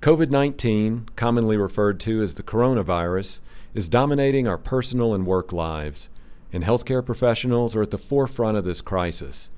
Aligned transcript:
COVID 0.00 0.30
19, 0.30 1.08
commonly 1.16 1.56
referred 1.56 1.98
to 2.00 2.22
as 2.22 2.34
the 2.34 2.42
coronavirus, 2.42 3.40
is 3.74 3.88
dominating 3.88 4.46
our 4.46 4.58
personal 4.58 5.14
and 5.14 5.26
work 5.26 5.52
lives, 5.52 6.08
and 6.52 6.62
healthcare 6.62 7.04
professionals 7.04 7.74
are 7.74 7.82
at 7.82 7.90
the 7.90 7.98
forefront 7.98 8.56
of 8.56 8.64
this 8.64 8.80
crisis. 8.80 9.50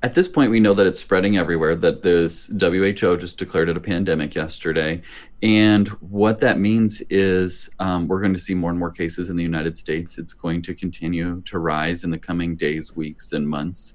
At 0.00 0.14
this 0.14 0.28
point, 0.28 0.52
we 0.52 0.60
know 0.60 0.74
that 0.74 0.86
it's 0.86 1.00
spreading 1.00 1.36
everywhere, 1.36 1.74
that 1.74 2.02
this 2.02 2.46
WHO 2.46 3.16
just 3.16 3.36
declared 3.36 3.68
it 3.68 3.76
a 3.76 3.80
pandemic 3.80 4.32
yesterday. 4.32 5.02
And 5.42 5.88
what 5.88 6.38
that 6.38 6.60
means 6.60 7.02
is 7.10 7.68
um, 7.80 8.06
we're 8.06 8.20
going 8.20 8.32
to 8.32 8.38
see 8.38 8.54
more 8.54 8.70
and 8.70 8.78
more 8.78 8.92
cases 8.92 9.28
in 9.28 9.34
the 9.34 9.42
United 9.42 9.76
States. 9.76 10.16
It's 10.16 10.34
going 10.34 10.62
to 10.62 10.74
continue 10.74 11.42
to 11.46 11.58
rise 11.58 12.04
in 12.04 12.12
the 12.12 12.18
coming 12.18 12.54
days, 12.54 12.94
weeks, 12.94 13.32
and 13.32 13.48
months. 13.48 13.94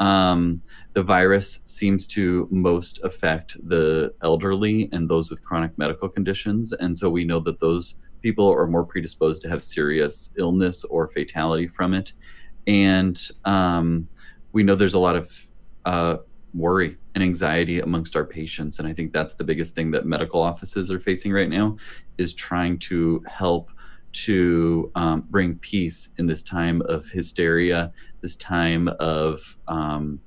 Um, 0.00 0.62
the 0.92 1.02
virus 1.02 1.60
seems 1.64 2.06
to 2.08 2.48
most 2.50 3.02
affect 3.04 3.56
the 3.68 4.12
elderly 4.22 4.88
and 4.92 5.08
those 5.08 5.30
with 5.30 5.42
chronic 5.44 5.76
medical 5.78 6.08
conditions. 6.08 6.72
And 6.72 6.96
so 6.96 7.08
we 7.08 7.24
know 7.24 7.40
that 7.40 7.60
those 7.60 7.96
people 8.22 8.48
are 8.48 8.66
more 8.66 8.84
predisposed 8.84 9.42
to 9.42 9.48
have 9.48 9.62
serious 9.62 10.32
illness 10.36 10.84
or 10.84 11.08
fatality 11.08 11.68
from 11.68 11.94
it. 11.94 12.12
And 12.66 13.20
um, 13.44 14.08
we 14.52 14.62
know 14.62 14.74
there's 14.74 14.94
a 14.94 14.98
lot 14.98 15.16
of 15.16 15.46
uh, 15.84 16.16
worry 16.54 16.96
and 17.14 17.22
anxiety 17.22 17.80
amongst 17.80 18.16
our 18.16 18.24
patients. 18.24 18.78
And 18.78 18.88
I 18.88 18.92
think 18.92 19.12
that's 19.12 19.34
the 19.34 19.44
biggest 19.44 19.74
thing 19.74 19.90
that 19.90 20.06
medical 20.06 20.40
offices 20.40 20.90
are 20.90 21.00
facing 21.00 21.32
right 21.32 21.48
now 21.48 21.76
is 22.18 22.34
trying 22.34 22.78
to 22.78 23.22
help 23.28 23.70
to 24.14 24.90
um, 24.94 25.26
bring 25.30 25.56
peace 25.56 26.10
in 26.18 26.26
this 26.26 26.42
time 26.42 26.82
of 26.82 27.08
hysteria, 27.10 27.92
this 28.20 28.36
time 28.36 28.88
of 29.00 29.58
um, 29.68 30.20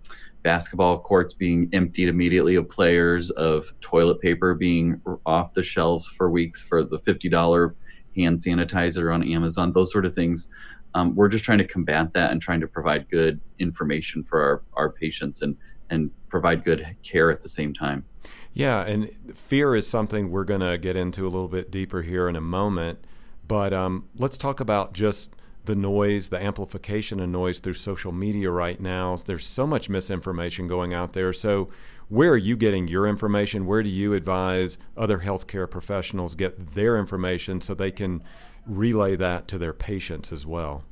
basketball 0.43 0.99
courts 0.99 1.33
being 1.33 1.69
emptied 1.73 2.07
immediately 2.07 2.55
of 2.55 2.69
players, 2.69 3.31
of 3.31 3.73
toilet 3.81 4.21
paper 4.21 4.53
being 4.53 5.01
off 5.25 5.53
the 5.53 5.63
shelves 5.63 6.07
for 6.07 6.29
weeks 6.29 6.61
for 6.61 6.83
the 6.83 6.97
$50 6.97 7.73
hand 8.15 8.39
sanitizer 8.39 9.13
on 9.13 9.23
Amazon, 9.23 9.71
those 9.71 9.91
sort 9.91 10.05
of 10.05 10.13
things. 10.13 10.49
Um, 10.93 11.15
we're 11.15 11.27
just 11.27 11.43
trying 11.43 11.59
to 11.59 11.67
combat 11.67 12.13
that 12.13 12.31
and 12.31 12.41
trying 12.41 12.61
to 12.61 12.67
provide 12.67 13.09
good 13.09 13.39
information 13.59 14.23
for 14.23 14.41
our, 14.41 14.63
our 14.73 14.89
patients 14.91 15.41
and, 15.41 15.55
and 15.89 16.11
provide 16.29 16.63
good 16.63 16.95
care 17.03 17.29
at 17.29 17.41
the 17.41 17.49
same 17.49 17.73
time. 17.73 18.05
Yeah, 18.53 18.81
and 18.81 19.09
fear 19.35 19.75
is 19.75 19.87
something 19.87 20.31
we're 20.31 20.43
going 20.43 20.61
to 20.61 20.77
get 20.77 20.95
into 20.95 21.23
a 21.23 21.29
little 21.29 21.47
bit 21.47 21.69
deeper 21.69 22.01
here 22.01 22.27
in 22.27 22.35
a 22.35 22.41
moment. 22.41 22.99
But 23.47 23.73
um, 23.73 24.09
let's 24.15 24.37
talk 24.37 24.59
about 24.59 24.93
just 24.93 25.29
the 25.65 25.75
noise, 25.75 26.29
the 26.29 26.41
amplification 26.41 27.19
of 27.19 27.29
noise 27.29 27.59
through 27.59 27.75
social 27.75 28.11
media 28.11 28.49
right 28.49 28.79
now. 28.79 29.15
There's 29.17 29.45
so 29.45 29.67
much 29.67 29.89
misinformation 29.89 30.67
going 30.67 30.93
out 30.93 31.13
there. 31.13 31.33
So, 31.33 31.69
where 32.09 32.31
are 32.31 32.37
you 32.37 32.55
getting 32.55 32.87
your 32.87 33.05
information? 33.05 33.65
Where 33.65 33.83
do 33.83 33.89
you 33.89 34.13
advise 34.13 34.77
other 34.95 35.19
healthcare 35.19 35.69
professionals 35.69 36.35
get 36.35 36.73
their 36.73 36.97
information 36.97 37.59
so 37.59 37.73
they 37.73 37.91
can 37.91 38.23
relay 38.65 39.17
that 39.17 39.49
to 39.49 39.57
their 39.57 39.73
patients 39.73 40.31
as 40.31 40.45
well? 40.45 40.83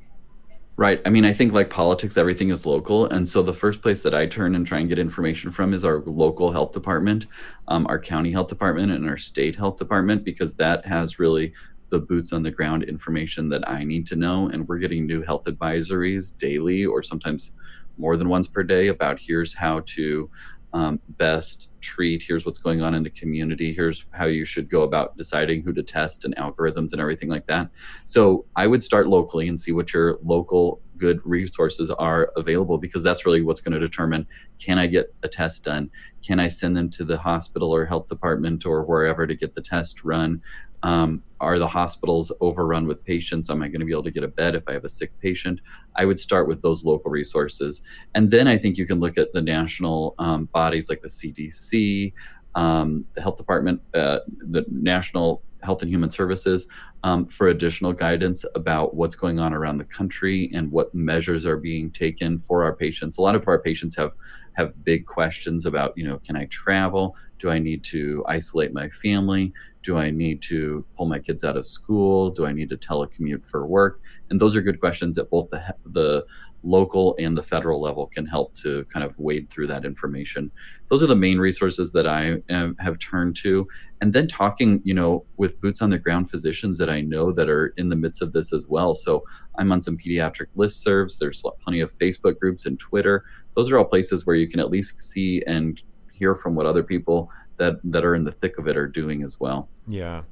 Right. 0.78 1.00
I 1.06 1.08
mean, 1.08 1.24
I 1.24 1.32
think 1.32 1.54
like 1.54 1.70
politics, 1.70 2.18
everything 2.18 2.50
is 2.50 2.66
local. 2.66 3.06
And 3.06 3.26
so 3.26 3.42
the 3.42 3.54
first 3.54 3.80
place 3.80 4.02
that 4.02 4.14
I 4.14 4.26
turn 4.26 4.54
and 4.54 4.66
try 4.66 4.80
and 4.80 4.90
get 4.90 4.98
information 4.98 5.50
from 5.50 5.72
is 5.72 5.86
our 5.86 6.00
local 6.00 6.52
health 6.52 6.72
department, 6.72 7.26
um, 7.68 7.86
our 7.86 7.98
county 7.98 8.30
health 8.30 8.48
department, 8.48 8.92
and 8.92 9.08
our 9.08 9.16
state 9.16 9.56
health 9.56 9.78
department, 9.78 10.22
because 10.22 10.52
that 10.56 10.84
has 10.84 11.18
really 11.18 11.54
the 11.90 12.00
boots 12.00 12.32
on 12.32 12.42
the 12.42 12.50
ground 12.50 12.82
information 12.84 13.48
that 13.50 13.68
I 13.68 13.84
need 13.84 14.06
to 14.08 14.16
know. 14.16 14.48
And 14.48 14.66
we're 14.66 14.78
getting 14.78 15.06
new 15.06 15.22
health 15.22 15.44
advisories 15.44 16.36
daily 16.36 16.84
or 16.84 17.02
sometimes 17.02 17.52
more 17.98 18.16
than 18.16 18.28
once 18.28 18.46
per 18.46 18.62
day 18.62 18.88
about 18.88 19.18
here's 19.18 19.54
how 19.54 19.80
to 19.86 20.30
um, 20.72 21.00
best 21.10 21.72
treat, 21.80 22.22
here's 22.22 22.44
what's 22.44 22.58
going 22.58 22.82
on 22.82 22.94
in 22.94 23.02
the 23.02 23.10
community, 23.10 23.72
here's 23.72 24.04
how 24.10 24.26
you 24.26 24.44
should 24.44 24.68
go 24.68 24.82
about 24.82 25.16
deciding 25.16 25.62
who 25.62 25.72
to 25.72 25.82
test 25.82 26.24
and 26.24 26.36
algorithms 26.36 26.92
and 26.92 27.00
everything 27.00 27.30
like 27.30 27.46
that. 27.46 27.70
So 28.04 28.44
I 28.56 28.66
would 28.66 28.82
start 28.82 29.06
locally 29.06 29.48
and 29.48 29.58
see 29.58 29.72
what 29.72 29.94
your 29.94 30.18
local 30.22 30.82
good 30.98 31.20
resources 31.24 31.90
are 31.90 32.30
available 32.36 32.76
because 32.78 33.02
that's 33.02 33.24
really 33.24 33.42
what's 33.42 33.60
going 33.60 33.72
to 33.72 33.80
determine 33.80 34.26
can 34.58 34.78
I 34.78 34.86
get 34.86 35.14
a 35.22 35.28
test 35.28 35.64
done? 35.64 35.90
Can 36.22 36.40
I 36.40 36.48
send 36.48 36.76
them 36.76 36.90
to 36.90 37.04
the 37.04 37.18
hospital 37.18 37.74
or 37.74 37.86
health 37.86 38.08
department 38.08 38.66
or 38.66 38.84
wherever 38.84 39.26
to 39.26 39.34
get 39.34 39.54
the 39.54 39.62
test 39.62 40.04
run? 40.04 40.42
Um, 40.82 41.22
are 41.40 41.58
the 41.58 41.66
hospitals 41.66 42.32
overrun 42.40 42.86
with 42.86 43.04
patients? 43.04 43.50
Am 43.50 43.62
I 43.62 43.68
going 43.68 43.80
to 43.80 43.86
be 43.86 43.92
able 43.92 44.04
to 44.04 44.10
get 44.10 44.24
a 44.24 44.28
bed 44.28 44.54
if 44.54 44.62
I 44.66 44.72
have 44.72 44.84
a 44.84 44.88
sick 44.88 45.12
patient? 45.20 45.60
I 45.94 46.04
would 46.04 46.18
start 46.18 46.48
with 46.48 46.62
those 46.62 46.84
local 46.84 47.10
resources. 47.10 47.82
And 48.14 48.30
then 48.30 48.48
I 48.48 48.56
think 48.56 48.78
you 48.78 48.86
can 48.86 49.00
look 49.00 49.18
at 49.18 49.32
the 49.32 49.42
national 49.42 50.14
um, 50.18 50.46
bodies 50.46 50.88
like 50.88 51.02
the 51.02 51.08
CDC, 51.08 52.12
um, 52.54 53.04
the 53.14 53.20
health 53.20 53.36
department, 53.36 53.82
uh, 53.94 54.20
the 54.38 54.64
National 54.70 55.42
Health 55.62 55.82
and 55.82 55.90
Human 55.90 56.10
Services 56.10 56.68
um, 57.02 57.26
for 57.26 57.48
additional 57.48 57.92
guidance 57.92 58.44
about 58.54 58.94
what's 58.94 59.16
going 59.16 59.38
on 59.38 59.52
around 59.52 59.78
the 59.78 59.84
country 59.84 60.50
and 60.54 60.70
what 60.70 60.94
measures 60.94 61.44
are 61.44 61.56
being 61.56 61.90
taken 61.90 62.38
for 62.38 62.62
our 62.62 62.74
patients. 62.74 63.18
A 63.18 63.22
lot 63.22 63.34
of 63.34 63.46
our 63.46 63.58
patients 63.58 63.96
have 63.96 64.12
have 64.54 64.84
big 64.84 65.04
questions 65.04 65.66
about, 65.66 65.92
you 65.98 66.04
know, 66.08 66.18
can 66.18 66.34
I 66.34 66.46
travel? 66.46 67.14
Do 67.38 67.50
I 67.50 67.58
need 67.58 67.84
to 67.84 68.24
isolate 68.26 68.72
my 68.72 68.88
family? 68.88 69.52
Do 69.82 69.98
I 69.98 70.10
need 70.10 70.42
to 70.42 70.84
pull 70.96 71.06
my 71.06 71.18
kids 71.18 71.44
out 71.44 71.56
of 71.56 71.66
school? 71.66 72.30
Do 72.30 72.46
I 72.46 72.52
need 72.52 72.70
to 72.70 72.76
telecommute 72.76 73.44
for 73.46 73.66
work? 73.66 74.00
And 74.30 74.40
those 74.40 74.56
are 74.56 74.62
good 74.62 74.80
questions 74.80 75.16
that 75.16 75.30
both 75.30 75.50
the 75.50 75.74
the 75.84 76.26
local 76.66 77.14
and 77.18 77.38
the 77.38 77.42
federal 77.42 77.80
level 77.80 78.06
can 78.06 78.26
help 78.26 78.54
to 78.56 78.84
kind 78.86 79.04
of 79.04 79.18
wade 79.18 79.48
through 79.48 79.68
that 79.68 79.84
information. 79.84 80.50
Those 80.88 81.02
are 81.02 81.06
the 81.06 81.16
main 81.16 81.38
resources 81.38 81.92
that 81.92 82.06
I 82.06 82.38
am, 82.48 82.76
have 82.80 82.98
turned 82.98 83.36
to. 83.36 83.66
And 84.00 84.12
then 84.12 84.26
talking, 84.26 84.80
you 84.84 84.92
know, 84.92 85.24
with 85.36 85.60
boots 85.60 85.80
on 85.80 85.90
the 85.90 85.98
ground 85.98 86.28
physicians 86.28 86.76
that 86.78 86.90
I 86.90 87.00
know 87.00 87.32
that 87.32 87.48
are 87.48 87.68
in 87.76 87.88
the 87.88 87.96
midst 87.96 88.20
of 88.20 88.32
this 88.32 88.52
as 88.52 88.66
well. 88.66 88.94
So 88.94 89.24
I'm 89.58 89.70
on 89.72 89.80
some 89.80 89.96
pediatric 89.96 90.46
listservs. 90.56 91.18
There's 91.18 91.42
plenty 91.60 91.80
of 91.80 91.96
Facebook 91.96 92.38
groups 92.38 92.66
and 92.66 92.78
Twitter. 92.78 93.24
Those 93.54 93.70
are 93.70 93.78
all 93.78 93.84
places 93.84 94.26
where 94.26 94.36
you 94.36 94.48
can 94.48 94.60
at 94.60 94.70
least 94.70 94.98
see 94.98 95.42
and 95.46 95.80
hear 96.16 96.34
from 96.34 96.54
what 96.54 96.66
other 96.66 96.82
people 96.82 97.30
that 97.56 97.78
that 97.84 98.04
are 98.04 98.14
in 98.14 98.24
the 98.24 98.32
thick 98.32 98.58
of 98.58 98.66
it 98.66 98.76
are 98.76 98.86
doing 98.86 99.22
as 99.22 99.38
well. 99.38 99.68
Yeah. 99.86 100.22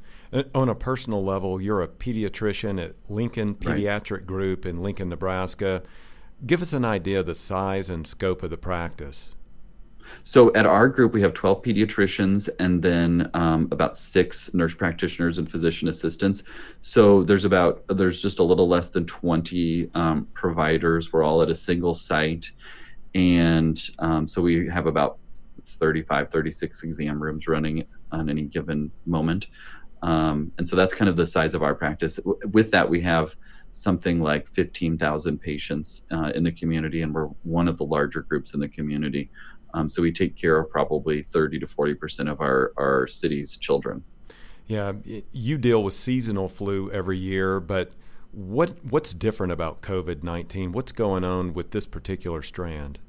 On 0.55 0.69
a 0.69 0.75
personal 0.75 1.23
level, 1.23 1.61
you're 1.61 1.83
a 1.83 1.87
pediatrician 1.87 2.83
at 2.83 2.97
Lincoln 3.09 3.55
Pediatric 3.55 4.11
right. 4.11 4.27
Group 4.27 4.67
in 4.67 4.83
Lincoln, 4.83 5.09
Nebraska. 5.09 5.83
Give 6.45 6.61
us 6.61 6.73
an 6.73 6.85
idea 6.85 7.21
of 7.21 7.27
the 7.27 7.37
size 7.37 7.89
and 7.89 8.05
scope 8.05 8.43
of 8.43 8.51
the 8.51 8.57
practice. 8.57 9.35
So 10.23 10.53
at 10.55 10.67
our 10.67 10.89
group, 10.89 11.13
we 11.13 11.23
have 11.23 11.35
12 11.35 11.63
pediatricians 11.63 12.49
and 12.59 12.83
then 12.83 13.31
um, 13.35 13.69
about 13.71 13.97
six 13.97 14.53
nurse 14.55 14.75
practitioners 14.75 15.39
and 15.39 15.51
physician 15.51 15.89
assistants. 15.89 16.43
So 16.81 17.23
there's 17.23 17.45
about 17.45 17.85
there's 17.89 18.21
just 18.21 18.39
a 18.39 18.43
little 18.43 18.69
less 18.69 18.89
than 18.89 19.07
20 19.07 19.91
um, 19.95 20.29
providers. 20.35 21.13
We're 21.13 21.23
all 21.23 21.43
at 21.43 21.51
a 21.51 21.55
single 21.55 21.95
site, 21.95 22.51
and 23.15 23.81
um, 23.99 24.27
so 24.29 24.43
we 24.43 24.69
have 24.69 24.87
about 24.87 25.19
35, 25.85 26.31
36 26.31 26.83
exam 26.83 27.23
rooms 27.23 27.47
running 27.47 27.85
on 28.11 28.31
any 28.31 28.45
given 28.45 28.91
moment. 29.05 29.49
Um, 30.01 30.51
and 30.57 30.67
so 30.67 30.77
that's 30.77 30.95
kind 30.95 31.11
of 31.11 31.17
the 31.17 31.27
size 31.27 31.53
of 31.53 31.63
our 31.63 31.75
practice. 31.75 32.19
With 32.53 32.71
that, 32.71 32.89
we 32.89 33.03
have 33.03 33.37
something 33.71 34.23
like 34.23 34.49
15,000 34.49 35.39
patients 35.39 36.07
uh, 36.11 36.33
in 36.35 36.43
the 36.43 36.53
community, 36.53 37.03
and 37.03 37.13
we're 37.15 37.27
one 37.43 37.69
of 37.69 37.77
the 37.77 37.85
larger 37.85 38.23
groups 38.23 38.55
in 38.55 38.61
the 38.61 38.69
community. 38.69 39.31
Um, 39.75 39.91
so 39.91 40.01
we 40.01 40.11
take 40.11 40.37
care 40.37 40.59
of 40.59 40.71
probably 40.71 41.23
30 41.23 41.59
to 41.59 41.67
40 41.67 41.95
percent 41.97 42.29
of 42.31 42.41
our, 42.41 42.73
our 42.79 43.07
city's 43.07 43.59
children. 43.59 44.03
Yeah, 44.67 44.93
you 45.33 45.59
deal 45.59 45.83
with 45.83 45.93
seasonal 45.93 46.49
flu 46.49 46.91
every 46.91 47.19
year, 47.19 47.61
but 47.61 47.93
what 48.33 48.73
what's 48.85 49.13
different 49.13 49.53
about 49.53 49.83
COVID 49.83 50.23
19? 50.23 50.73
What's 50.73 50.93
going 50.93 51.25
on 51.25 51.53
with 51.53 51.73
this 51.73 51.87
particular 51.87 52.41
strand? 52.41 53.01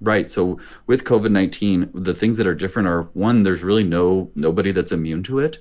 Right. 0.00 0.30
So 0.30 0.60
with 0.86 1.04
COVID 1.04 1.30
nineteen, 1.30 1.90
the 1.94 2.14
things 2.14 2.36
that 2.36 2.46
are 2.46 2.54
different 2.54 2.86
are 2.86 3.04
one, 3.14 3.42
there's 3.42 3.64
really 3.64 3.84
no 3.84 4.30
nobody 4.34 4.70
that's 4.70 4.92
immune 4.92 5.22
to 5.22 5.38
it 5.38 5.58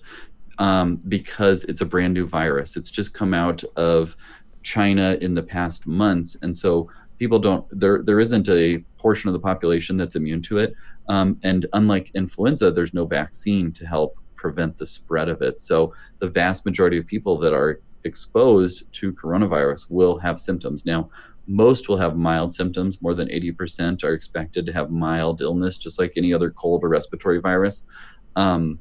um, 0.57 0.97
because 1.07 1.63
it's 1.65 1.81
a 1.81 1.85
brand 1.85 2.13
new 2.13 2.27
virus. 2.27 2.75
It's 2.75 2.91
just 2.91 3.13
come 3.13 3.33
out 3.33 3.63
of 3.77 4.17
China 4.61 5.17
in 5.21 5.35
the 5.35 5.43
past 5.43 5.87
months, 5.87 6.35
and 6.41 6.55
so 6.55 6.89
people 7.17 7.39
don't 7.39 7.65
there 7.71 8.03
there 8.03 8.19
isn't 8.19 8.49
a 8.49 8.79
portion 8.97 9.29
of 9.29 9.33
the 9.33 9.39
population 9.39 9.95
that's 9.95 10.15
immune 10.17 10.41
to 10.41 10.57
it. 10.57 10.73
Um, 11.07 11.39
and 11.43 11.65
unlike 11.71 12.11
influenza, 12.13 12.71
there's 12.71 12.93
no 12.93 13.05
vaccine 13.05 13.71
to 13.71 13.85
help 13.85 14.17
prevent 14.35 14.77
the 14.77 14.85
spread 14.85 15.29
of 15.29 15.41
it. 15.41 15.59
So 15.61 15.93
the 16.19 16.27
vast 16.27 16.65
majority 16.65 16.97
of 16.97 17.05
people 17.05 17.37
that 17.37 17.53
are 17.53 17.79
exposed 18.03 18.91
to 18.93 19.13
coronavirus 19.13 19.89
will 19.89 20.19
have 20.19 20.39
symptoms. 20.39 20.85
Now, 20.85 21.09
most 21.47 21.87
will 21.87 21.97
have 21.97 22.17
mild 22.17 22.53
symptoms. 22.53 23.01
More 23.01 23.13
than 23.13 23.27
80% 23.27 24.03
are 24.03 24.13
expected 24.13 24.65
to 24.65 24.73
have 24.73 24.91
mild 24.91 25.41
illness, 25.41 25.77
just 25.77 25.99
like 25.99 26.13
any 26.15 26.33
other 26.33 26.49
cold 26.49 26.83
or 26.83 26.89
respiratory 26.89 27.39
virus. 27.39 27.85
Um, 28.35 28.79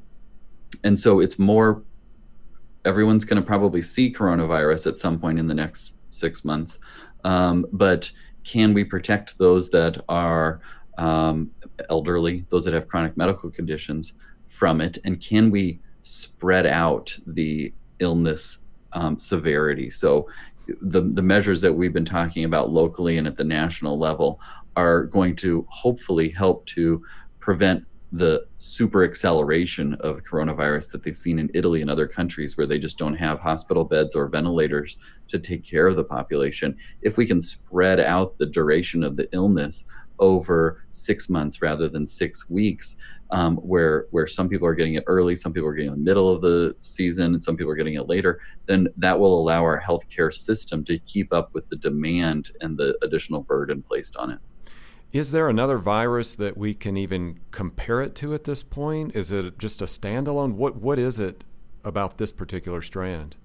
and 0.83 0.99
so 0.99 1.19
it's 1.19 1.39
more, 1.39 1.83
everyone's 2.83 3.25
going 3.25 3.41
to 3.41 3.45
probably 3.45 3.81
see 3.81 4.11
coronavirus 4.11 4.87
at 4.87 4.99
some 4.99 5.19
point 5.19 5.39
in 5.39 5.47
the 5.47 5.53
next 5.53 5.93
six 6.09 6.43
months. 6.43 6.79
Um, 7.23 7.65
but 7.71 8.11
can 8.43 8.73
we 8.73 8.83
protect 8.83 9.37
those 9.37 9.69
that 9.71 10.03
are 10.07 10.61
um, 10.97 11.51
elderly, 11.89 12.45
those 12.49 12.65
that 12.65 12.73
have 12.73 12.87
chronic 12.87 13.17
medical 13.17 13.49
conditions 13.49 14.13
from 14.47 14.81
it? 14.81 14.97
And 15.03 15.21
can 15.21 15.49
we 15.49 15.79
spread 16.01 16.65
out 16.65 17.17
the 17.25 17.73
illness 17.99 18.59
um, 18.93 19.17
severity? 19.17 19.89
So 19.89 20.29
the, 20.81 21.01
the 21.01 21.21
measures 21.21 21.61
that 21.61 21.73
we've 21.73 21.93
been 21.93 22.05
talking 22.05 22.43
about 22.43 22.69
locally 22.69 23.17
and 23.17 23.27
at 23.27 23.37
the 23.37 23.43
national 23.43 23.97
level 23.97 24.39
are 24.75 25.03
going 25.03 25.35
to 25.37 25.65
hopefully 25.69 26.29
help 26.29 26.65
to 26.67 27.03
prevent 27.39 27.85
the 28.11 28.45
super 28.57 29.03
acceleration 29.03 29.93
of 29.95 30.23
coronavirus 30.23 30.91
that 30.91 31.03
they've 31.03 31.17
seen 31.17 31.37
in 31.37 31.49
Italy 31.53 31.81
and 31.81 31.89
other 31.89 32.07
countries 32.07 32.55
where 32.55 32.67
they 32.67 32.79
just 32.79 32.97
don't 32.97 33.15
have 33.15 33.39
hospital 33.39 33.83
beds 33.83 34.15
or 34.15 34.27
ventilators 34.27 34.97
to 35.27 35.37
take 35.37 35.65
care 35.65 35.87
of 35.87 35.95
the 35.95 36.03
population. 36.03 36.77
If 37.01 37.17
we 37.17 37.25
can 37.25 37.41
spread 37.41 37.99
out 37.99 38.37
the 38.37 38.45
duration 38.45 39.03
of 39.03 39.17
the 39.17 39.27
illness 39.33 39.85
over 40.19 40.85
six 40.89 41.29
months 41.29 41.61
rather 41.61 41.87
than 41.87 42.05
six 42.05 42.49
weeks, 42.49 42.97
um, 43.31 43.57
where 43.57 44.07
where 44.11 44.27
some 44.27 44.47
people 44.47 44.67
are 44.67 44.75
getting 44.75 44.95
it 44.95 45.03
early, 45.07 45.35
some 45.35 45.51
people 45.51 45.67
are 45.67 45.73
getting 45.73 45.91
it 45.91 45.93
in 45.93 45.99
the 45.99 46.05
middle 46.05 46.29
of 46.29 46.41
the 46.41 46.75
season, 46.81 47.33
and 47.33 47.43
some 47.43 47.57
people 47.57 47.71
are 47.71 47.75
getting 47.75 47.95
it 47.95 48.07
later, 48.07 48.39
then 48.65 48.87
that 48.97 49.19
will 49.19 49.39
allow 49.39 49.61
our 49.61 49.81
healthcare 49.81 50.33
system 50.33 50.83
to 50.85 50.97
keep 50.99 51.33
up 51.33 51.53
with 51.53 51.67
the 51.69 51.75
demand 51.75 52.51
and 52.61 52.77
the 52.77 52.97
additional 53.01 53.41
burden 53.41 53.81
placed 53.81 54.15
on 54.15 54.31
it. 54.31 54.39
Is 55.11 55.31
there 55.31 55.47
another 55.47 55.77
virus 55.77 56.35
that 56.35 56.57
we 56.57 56.73
can 56.73 56.97
even 56.97 57.39
compare 57.51 58.01
it 58.01 58.15
to 58.15 58.33
at 58.33 58.43
this 58.43 58.63
point? 58.63 59.15
Is 59.15 59.31
it 59.31 59.57
just 59.57 59.81
a 59.81 59.85
standalone? 59.85 60.53
What 60.53 60.75
what 60.75 60.99
is 60.99 61.19
it 61.19 61.43
about 61.83 62.17
this 62.17 62.31
particular 62.31 62.81
strand? 62.81 63.35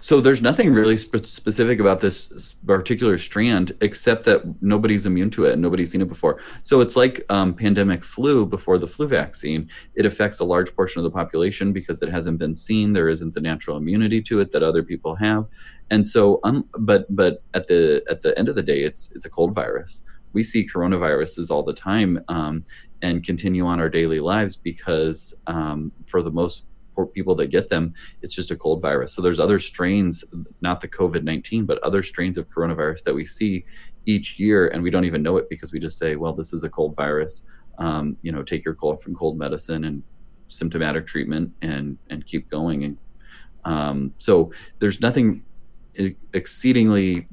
So 0.00 0.20
there's 0.20 0.42
nothing 0.42 0.72
really 0.72 0.96
spe- 0.96 1.24
specific 1.24 1.78
about 1.80 2.00
this 2.00 2.54
particular 2.66 3.18
strand 3.18 3.72
except 3.80 4.24
that 4.24 4.42
nobody's 4.62 5.06
immune 5.06 5.30
to 5.30 5.44
it 5.44 5.52
and 5.52 5.62
nobody's 5.62 5.90
seen 5.92 6.02
it 6.02 6.08
before. 6.08 6.40
So 6.62 6.80
it's 6.80 6.96
like 6.96 7.24
um, 7.30 7.54
pandemic 7.54 8.04
flu 8.04 8.46
before 8.46 8.78
the 8.78 8.86
flu 8.86 9.06
vaccine. 9.06 9.68
It 9.94 10.06
affects 10.06 10.40
a 10.40 10.44
large 10.44 10.74
portion 10.74 11.00
of 11.00 11.04
the 11.04 11.10
population 11.10 11.72
because 11.72 12.02
it 12.02 12.08
hasn't 12.08 12.38
been 12.38 12.54
seen. 12.54 12.92
There 12.92 13.08
isn't 13.08 13.34
the 13.34 13.40
natural 13.40 13.76
immunity 13.76 14.22
to 14.22 14.40
it 14.40 14.52
that 14.52 14.62
other 14.62 14.82
people 14.82 15.14
have, 15.16 15.46
and 15.90 16.06
so 16.06 16.40
um, 16.44 16.64
but 16.78 17.06
but 17.14 17.42
at 17.54 17.66
the 17.66 18.02
at 18.08 18.22
the 18.22 18.36
end 18.38 18.48
of 18.48 18.54
the 18.54 18.62
day, 18.62 18.82
it's 18.82 19.10
it's 19.14 19.24
a 19.24 19.30
cold 19.30 19.54
virus. 19.54 20.02
We 20.32 20.42
see 20.42 20.66
coronaviruses 20.66 21.50
all 21.50 21.62
the 21.62 21.74
time 21.74 22.24
um, 22.28 22.64
and 23.02 23.22
continue 23.24 23.66
on 23.66 23.80
our 23.80 23.90
daily 23.90 24.20
lives 24.20 24.56
because 24.56 25.34
um, 25.46 25.92
for 26.06 26.22
the 26.22 26.30
most 26.30 26.64
for 26.94 27.06
people 27.06 27.34
that 27.36 27.48
get 27.48 27.68
them, 27.68 27.94
it's 28.22 28.34
just 28.34 28.50
a 28.50 28.56
cold 28.56 28.82
virus. 28.82 29.12
So 29.12 29.22
there's 29.22 29.40
other 29.40 29.58
strains, 29.58 30.24
not 30.60 30.80
the 30.80 30.88
COVID 30.88 31.22
19, 31.22 31.64
but 31.66 31.82
other 31.82 32.02
strains 32.02 32.38
of 32.38 32.48
coronavirus 32.48 33.04
that 33.04 33.14
we 33.14 33.24
see 33.24 33.64
each 34.06 34.38
year, 34.38 34.68
and 34.68 34.82
we 34.82 34.90
don't 34.90 35.04
even 35.04 35.22
know 35.22 35.36
it 35.36 35.48
because 35.48 35.72
we 35.72 35.78
just 35.78 35.98
say, 35.98 36.16
well, 36.16 36.32
this 36.32 36.52
is 36.52 36.64
a 36.64 36.68
cold 36.68 36.96
virus. 36.96 37.44
Um, 37.78 38.16
you 38.22 38.32
know, 38.32 38.42
take 38.42 38.64
your 38.64 38.74
cold 38.74 39.00
from 39.00 39.14
cold 39.14 39.38
medicine 39.38 39.84
and 39.84 40.02
symptomatic 40.48 41.06
treatment 41.06 41.52
and 41.62 41.96
and 42.10 42.26
keep 42.26 42.48
going. 42.50 42.84
And 42.84 42.98
um, 43.64 44.14
so 44.18 44.52
there's 44.78 45.00
nothing 45.00 45.44
exceedingly 46.32 47.28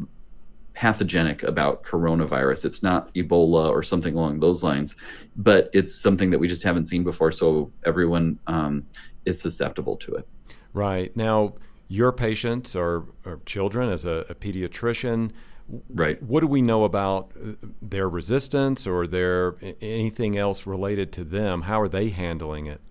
pathogenic 0.73 1.43
about 1.43 1.83
coronavirus. 1.83 2.63
It's 2.63 2.81
not 2.81 3.13
Ebola 3.13 3.69
or 3.69 3.83
something 3.83 4.15
along 4.15 4.39
those 4.39 4.63
lines, 4.63 4.95
but 5.35 5.69
it's 5.73 5.93
something 5.93 6.29
that 6.29 6.39
we 6.39 6.47
just 6.47 6.63
haven't 6.63 6.85
seen 6.85 7.03
before. 7.03 7.33
So 7.33 7.71
everyone 7.85 8.39
um, 8.47 8.85
is 9.29 9.39
susceptible 9.39 9.95
to 9.97 10.15
it. 10.15 10.27
Right. 10.73 11.15
Now, 11.15 11.53
your 11.87 12.11
patients 12.11 12.75
are, 12.75 13.03
are 13.25 13.39
children 13.45 13.89
as 13.89 14.05
a, 14.05 14.25
a, 14.29 14.35
pediatrician. 14.35 15.31
Right. 15.89 16.21
What 16.21 16.41
do 16.41 16.47
we 16.47 16.61
know 16.61 16.83
about 16.83 17.31
uh, 17.35 17.53
their 17.81 18.07
resistance 18.07 18.85
or 18.85 19.07
their 19.07 19.55
anything 19.81 20.37
else 20.37 20.67
related 20.67 21.11
to 21.13 21.23
them? 21.23 21.63
How 21.63 21.81
are 21.81 21.87
they 21.87 22.09
handling 22.09 22.67
it? 22.67 22.81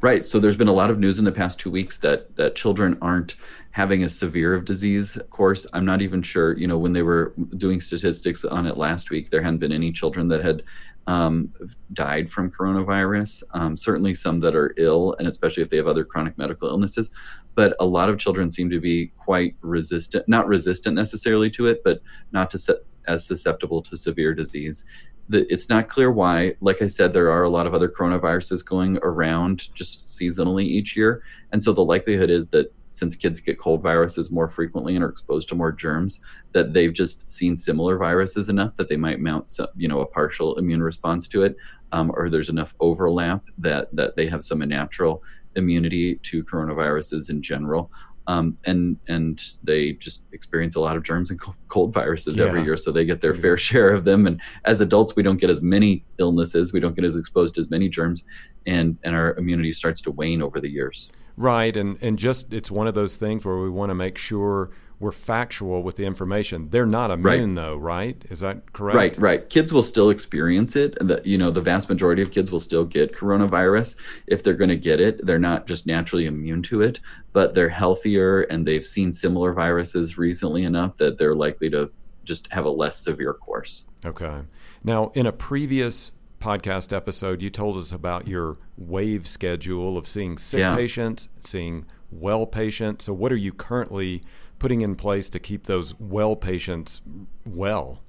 Right. 0.00 0.24
So 0.24 0.40
there's 0.40 0.56
been 0.56 0.68
a 0.68 0.72
lot 0.72 0.90
of 0.90 0.98
news 0.98 1.18
in 1.18 1.24
the 1.24 1.32
past 1.32 1.60
two 1.60 1.70
weeks 1.70 1.98
that 1.98 2.34
that 2.36 2.56
children 2.56 2.98
aren't 3.00 3.36
having 3.70 4.02
a 4.02 4.08
severe 4.08 4.54
of 4.54 4.64
disease 4.64 5.16
course. 5.30 5.66
I'm 5.72 5.84
not 5.84 6.02
even 6.02 6.22
sure. 6.22 6.56
You 6.58 6.66
know, 6.66 6.76
when 6.76 6.92
they 6.92 7.02
were 7.02 7.32
doing 7.56 7.80
statistics 7.80 8.44
on 8.44 8.66
it 8.66 8.76
last 8.76 9.10
week, 9.10 9.30
there 9.30 9.42
hadn't 9.42 9.60
been 9.60 9.72
any 9.72 9.92
children 9.92 10.28
that 10.28 10.42
had 10.42 10.62
um, 11.06 11.52
died 11.92 12.30
from 12.30 12.50
coronavirus. 12.50 13.42
Um, 13.52 13.76
certainly 13.76 14.14
some 14.14 14.40
that 14.40 14.54
are 14.54 14.74
ill, 14.76 15.14
and 15.18 15.28
especially 15.28 15.62
if 15.62 15.70
they 15.70 15.76
have 15.76 15.86
other 15.86 16.04
chronic 16.04 16.38
medical 16.38 16.68
illnesses. 16.68 17.10
But 17.54 17.76
a 17.80 17.84
lot 17.84 18.08
of 18.08 18.18
children 18.18 18.50
seem 18.50 18.70
to 18.70 18.80
be 18.80 19.08
quite 19.18 19.56
resistant, 19.60 20.26
not 20.28 20.46
resistant 20.46 20.96
necessarily 20.96 21.50
to 21.50 21.66
it, 21.66 21.82
but 21.84 22.00
not 22.32 22.50
to 22.50 22.78
as 23.06 23.26
susceptible 23.26 23.82
to 23.82 23.96
severe 23.96 24.34
disease 24.34 24.84
the, 25.28 25.50
it's 25.52 25.68
not 25.68 25.88
clear 25.88 26.10
why. 26.10 26.54
Like 26.60 26.82
I 26.82 26.86
said, 26.86 27.12
there 27.12 27.30
are 27.30 27.42
a 27.42 27.50
lot 27.50 27.66
of 27.66 27.74
other 27.74 27.88
coronaviruses 27.88 28.64
going 28.64 28.98
around 29.02 29.74
just 29.74 30.06
seasonally 30.06 30.64
each 30.64 30.96
year, 30.96 31.22
and 31.52 31.62
so 31.62 31.72
the 31.72 31.84
likelihood 31.84 32.30
is 32.30 32.48
that 32.48 32.72
since 32.92 33.16
kids 33.16 33.40
get 33.40 33.58
cold 33.58 33.82
viruses 33.82 34.30
more 34.30 34.46
frequently 34.46 34.94
and 34.94 35.02
are 35.04 35.08
exposed 35.08 35.48
to 35.48 35.54
more 35.54 35.72
germs, 35.72 36.20
that 36.52 36.74
they've 36.74 36.92
just 36.92 37.28
seen 37.28 37.56
similar 37.56 37.98
viruses 37.98 38.48
enough 38.48 38.76
that 38.76 38.88
they 38.88 38.96
might 38.96 39.18
mount, 39.18 39.50
some, 39.50 39.66
you 39.76 39.88
know, 39.88 40.00
a 40.00 40.06
partial 40.06 40.56
immune 40.58 40.82
response 40.82 41.26
to 41.28 41.42
it, 41.42 41.56
um, 41.90 42.12
or 42.14 42.30
there's 42.30 42.50
enough 42.50 42.74
overlap 42.78 43.42
that 43.58 43.94
that 43.96 44.14
they 44.14 44.26
have 44.26 44.42
some 44.42 44.60
natural 44.60 45.22
immunity 45.56 46.16
to 46.16 46.44
coronaviruses 46.44 47.28
in 47.30 47.42
general. 47.42 47.90
Um, 48.28 48.56
and 48.64 48.98
and 49.08 49.42
they 49.64 49.94
just 49.94 50.26
experience 50.32 50.76
a 50.76 50.80
lot 50.80 50.96
of 50.96 51.02
germs 51.02 51.30
and 51.30 51.40
cold 51.66 51.92
viruses 51.92 52.36
yeah. 52.36 52.44
every 52.44 52.62
year, 52.62 52.76
so 52.76 52.92
they 52.92 53.04
get 53.04 53.20
their 53.20 53.34
fair 53.34 53.56
share 53.56 53.90
of 53.92 54.04
them. 54.04 54.26
And 54.28 54.40
as 54.64 54.80
adults, 54.80 55.16
we 55.16 55.24
don't 55.24 55.40
get 55.40 55.50
as 55.50 55.60
many 55.60 56.04
illnesses, 56.18 56.72
we 56.72 56.78
don't 56.78 56.94
get 56.94 57.04
as 57.04 57.16
exposed 57.16 57.56
to 57.56 57.62
as 57.62 57.70
many 57.70 57.88
germs, 57.88 58.22
and 58.64 58.96
and 59.02 59.16
our 59.16 59.34
immunity 59.34 59.72
starts 59.72 60.00
to 60.02 60.12
wane 60.12 60.40
over 60.40 60.60
the 60.60 60.70
years. 60.70 61.10
Right, 61.36 61.76
and 61.76 61.98
and 62.02 62.18
just 62.18 62.52
it's 62.52 62.70
one 62.70 62.86
of 62.86 62.94
those 62.94 63.16
things 63.16 63.44
where 63.44 63.58
we 63.58 63.70
want 63.70 63.90
to 63.90 63.94
make 63.94 64.18
sure 64.18 64.70
we're 65.02 65.10
factual 65.10 65.82
with 65.82 65.96
the 65.96 66.04
information. 66.04 66.70
They're 66.70 66.86
not 66.86 67.10
immune, 67.10 67.48
right. 67.48 67.54
though, 67.56 67.76
right? 67.76 68.24
Is 68.30 68.38
that 68.38 68.72
correct? 68.72 68.96
Right, 68.96 69.18
right. 69.18 69.50
Kids 69.50 69.72
will 69.72 69.82
still 69.82 70.10
experience 70.10 70.76
it. 70.76 70.96
The, 71.00 71.20
you 71.24 71.36
know, 71.36 71.50
the 71.50 71.60
vast 71.60 71.88
majority 71.88 72.22
of 72.22 72.30
kids 72.30 72.52
will 72.52 72.60
still 72.60 72.84
get 72.84 73.12
coronavirus 73.12 73.96
if 74.28 74.44
they're 74.44 74.54
going 74.54 74.70
to 74.70 74.76
get 74.76 75.00
it. 75.00 75.26
They're 75.26 75.40
not 75.40 75.66
just 75.66 75.88
naturally 75.88 76.26
immune 76.26 76.62
to 76.64 76.82
it, 76.82 77.00
but 77.32 77.52
they're 77.52 77.68
healthier 77.68 78.42
and 78.42 78.64
they've 78.64 78.84
seen 78.84 79.12
similar 79.12 79.52
viruses 79.52 80.18
recently 80.18 80.62
enough 80.62 80.96
that 80.98 81.18
they're 81.18 81.34
likely 81.34 81.68
to 81.70 81.90
just 82.22 82.46
have 82.52 82.64
a 82.64 82.70
less 82.70 82.96
severe 82.96 83.34
course. 83.34 83.86
Okay. 84.04 84.42
Now, 84.84 85.10
in 85.14 85.26
a 85.26 85.32
previous 85.32 86.12
podcast 86.42 86.94
episode, 86.94 87.40
you 87.40 87.50
told 87.50 87.76
us 87.76 87.92
about 87.92 88.26
your 88.26 88.58
wave 88.76 89.28
schedule 89.28 89.96
of 89.96 90.08
seeing 90.08 90.36
sick 90.36 90.58
yeah. 90.58 90.74
patients, 90.74 91.28
seeing 91.40 91.86
well 92.10 92.46
patients. 92.46 93.04
So, 93.04 93.12
what 93.12 93.30
are 93.30 93.36
you 93.36 93.52
currently 93.52 94.22
putting 94.58 94.80
in 94.80 94.96
place 94.96 95.28
to 95.30 95.38
keep 95.38 95.64
those 95.64 95.94
well 96.00 96.34
patients 96.34 97.00
well? 97.46 98.00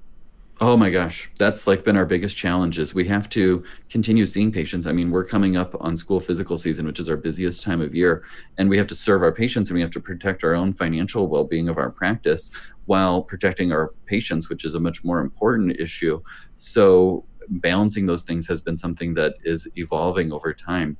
Oh 0.60 0.76
my 0.76 0.88
gosh, 0.88 1.28
that's 1.36 1.66
like 1.66 1.84
been 1.84 1.96
our 1.96 2.06
biggest 2.06 2.36
challenges. 2.36 2.94
We 2.94 3.06
have 3.08 3.28
to 3.30 3.64
continue 3.90 4.24
seeing 4.24 4.52
patients. 4.52 4.86
I 4.86 4.92
mean, 4.92 5.10
we're 5.10 5.24
coming 5.24 5.56
up 5.56 5.74
on 5.80 5.96
school 5.96 6.20
physical 6.20 6.58
season, 6.58 6.86
which 6.86 7.00
is 7.00 7.08
our 7.08 7.16
busiest 7.16 7.64
time 7.64 7.80
of 7.80 7.92
year, 7.92 8.22
and 8.56 8.68
we 8.68 8.78
have 8.78 8.86
to 8.88 8.94
serve 8.94 9.22
our 9.22 9.32
patients 9.32 9.70
and 9.70 9.74
we 9.74 9.80
have 9.80 9.90
to 9.92 10.00
protect 10.00 10.44
our 10.44 10.54
own 10.54 10.72
financial 10.72 11.26
well-being 11.26 11.68
of 11.68 11.76
our 11.76 11.90
practice 11.90 12.50
while 12.86 13.22
protecting 13.22 13.72
our 13.72 13.94
patients, 14.06 14.48
which 14.48 14.64
is 14.64 14.74
a 14.74 14.80
much 14.80 15.02
more 15.02 15.20
important 15.20 15.78
issue. 15.80 16.22
So, 16.54 17.24
balancing 17.48 18.06
those 18.06 18.22
things 18.22 18.46
has 18.48 18.60
been 18.60 18.76
something 18.76 19.14
that 19.14 19.34
is 19.44 19.68
evolving 19.76 20.32
over 20.32 20.52
time. 20.52 20.96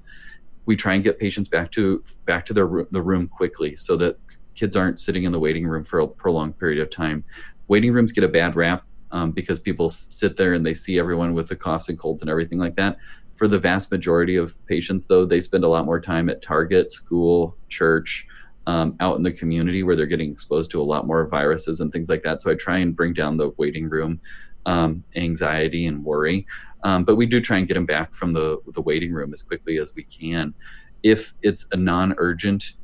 We 0.66 0.76
try 0.76 0.94
and 0.94 1.04
get 1.04 1.18
patients 1.18 1.48
back 1.48 1.70
to 1.72 2.02
back 2.24 2.46
to 2.46 2.54
their 2.54 2.86
the 2.90 3.02
room 3.02 3.28
quickly 3.28 3.76
so 3.76 3.96
that 3.96 4.18
kids 4.54 4.76
aren't 4.76 5.00
sitting 5.00 5.24
in 5.24 5.32
the 5.32 5.40
waiting 5.40 5.66
room 5.66 5.84
for 5.84 6.00
a 6.00 6.08
prolonged 6.08 6.58
period 6.58 6.80
of 6.80 6.90
time. 6.90 7.24
Waiting 7.68 7.92
rooms 7.92 8.12
get 8.12 8.24
a 8.24 8.28
bad 8.28 8.56
rap 8.56 8.84
um, 9.10 9.30
because 9.30 9.58
people 9.58 9.88
sit 9.88 10.36
there 10.36 10.54
and 10.54 10.64
they 10.64 10.74
see 10.74 10.98
everyone 10.98 11.34
with 11.34 11.48
the 11.48 11.56
coughs 11.56 11.88
and 11.88 11.98
colds 11.98 12.22
and 12.22 12.30
everything 12.30 12.58
like 12.58 12.76
that. 12.76 12.96
For 13.34 13.48
the 13.48 13.58
vast 13.58 13.90
majority 13.90 14.36
of 14.36 14.54
patients, 14.66 15.06
though, 15.06 15.24
they 15.24 15.40
spend 15.40 15.64
a 15.64 15.68
lot 15.68 15.86
more 15.86 16.00
time 16.00 16.28
at 16.28 16.40
Target, 16.40 16.92
school, 16.92 17.56
church, 17.68 18.26
um, 18.66 18.96
out 19.00 19.16
in 19.16 19.22
the 19.22 19.32
community 19.32 19.82
where 19.82 19.96
they're 19.96 20.06
getting 20.06 20.30
exposed 20.30 20.70
to 20.70 20.80
a 20.80 20.84
lot 20.84 21.06
more 21.06 21.26
viruses 21.26 21.80
and 21.80 21.92
things 21.92 22.08
like 22.08 22.22
that. 22.22 22.42
So 22.42 22.50
I 22.50 22.54
try 22.54 22.78
and 22.78 22.96
bring 22.96 23.12
down 23.12 23.36
the 23.36 23.50
waiting 23.56 23.88
room 23.88 24.20
um, 24.66 25.04
anxiety 25.16 25.86
and 25.86 26.04
worry. 26.04 26.46
Um, 26.82 27.04
but 27.04 27.16
we 27.16 27.26
do 27.26 27.40
try 27.40 27.58
and 27.58 27.66
get 27.66 27.74
them 27.74 27.86
back 27.86 28.14
from 28.14 28.32
the 28.32 28.58
the 28.72 28.82
waiting 28.82 29.12
room 29.12 29.32
as 29.32 29.42
quickly 29.42 29.78
as 29.78 29.94
we 29.94 30.04
can. 30.04 30.54
If 31.02 31.34
it's 31.42 31.66
a 31.72 31.76
non-urgent 31.76 32.74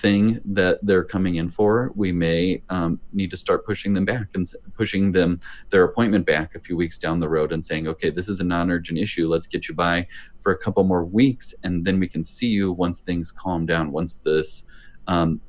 thing 0.00 0.40
that 0.44 0.78
they're 0.82 1.04
coming 1.04 1.34
in 1.36 1.48
for, 1.48 1.92
we 1.94 2.10
may 2.10 2.62
um, 2.70 2.98
need 3.12 3.30
to 3.30 3.36
start 3.36 3.66
pushing 3.66 3.92
them 3.92 4.04
back 4.04 4.28
and 4.34 4.46
pushing 4.74 5.12
them 5.12 5.40
their 5.68 5.84
appointment 5.84 6.24
back 6.24 6.54
a 6.54 6.60
few 6.60 6.76
weeks 6.76 6.98
down 6.98 7.20
the 7.20 7.28
road 7.28 7.52
and 7.52 7.64
saying, 7.64 7.86
okay, 7.86 8.08
this 8.08 8.28
is 8.28 8.40
a 8.40 8.44
non-urgent 8.44 8.98
issue. 8.98 9.28
Let's 9.28 9.46
get 9.46 9.68
you 9.68 9.74
by 9.74 10.06
for 10.38 10.52
a 10.52 10.58
couple 10.58 10.84
more 10.84 11.04
weeks, 11.04 11.54
and 11.64 11.84
then 11.84 12.00
we 12.00 12.08
can 12.08 12.24
see 12.24 12.48
you 12.48 12.72
once 12.72 13.00
things 13.00 13.30
calm 13.30 13.66
down. 13.66 13.92
Once 13.92 14.18
this 14.18 14.64
um, 15.06 15.40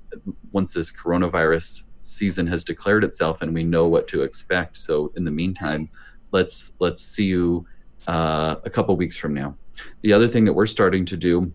once 0.51 0.74
this 0.74 0.91
coronavirus 0.91 1.88
season 2.01 2.48
has 2.48 2.63
declared 2.63 3.03
itself 3.03 3.41
and 3.41 3.53
we 3.53 3.63
know 3.63 3.88
what 3.88 4.08
to 4.10 4.24
expect. 4.24 4.77
So 4.77 5.12
in 5.15 5.24
the 5.24 5.31
meantime, 5.31 5.89
let's 6.31 6.74
let's 6.79 7.01
see 7.01 7.25
you 7.25 7.65
uh, 8.08 8.55
a 8.63 8.70
couple 8.70 8.96
weeks 8.96 9.17
from 9.17 9.34
now. 9.34 9.55
The 10.01 10.13
other 10.13 10.27
thing 10.27 10.46
that 10.46 10.53
we're 10.53 10.67
starting 10.67 11.05
to 11.05 11.17
do 11.17 11.53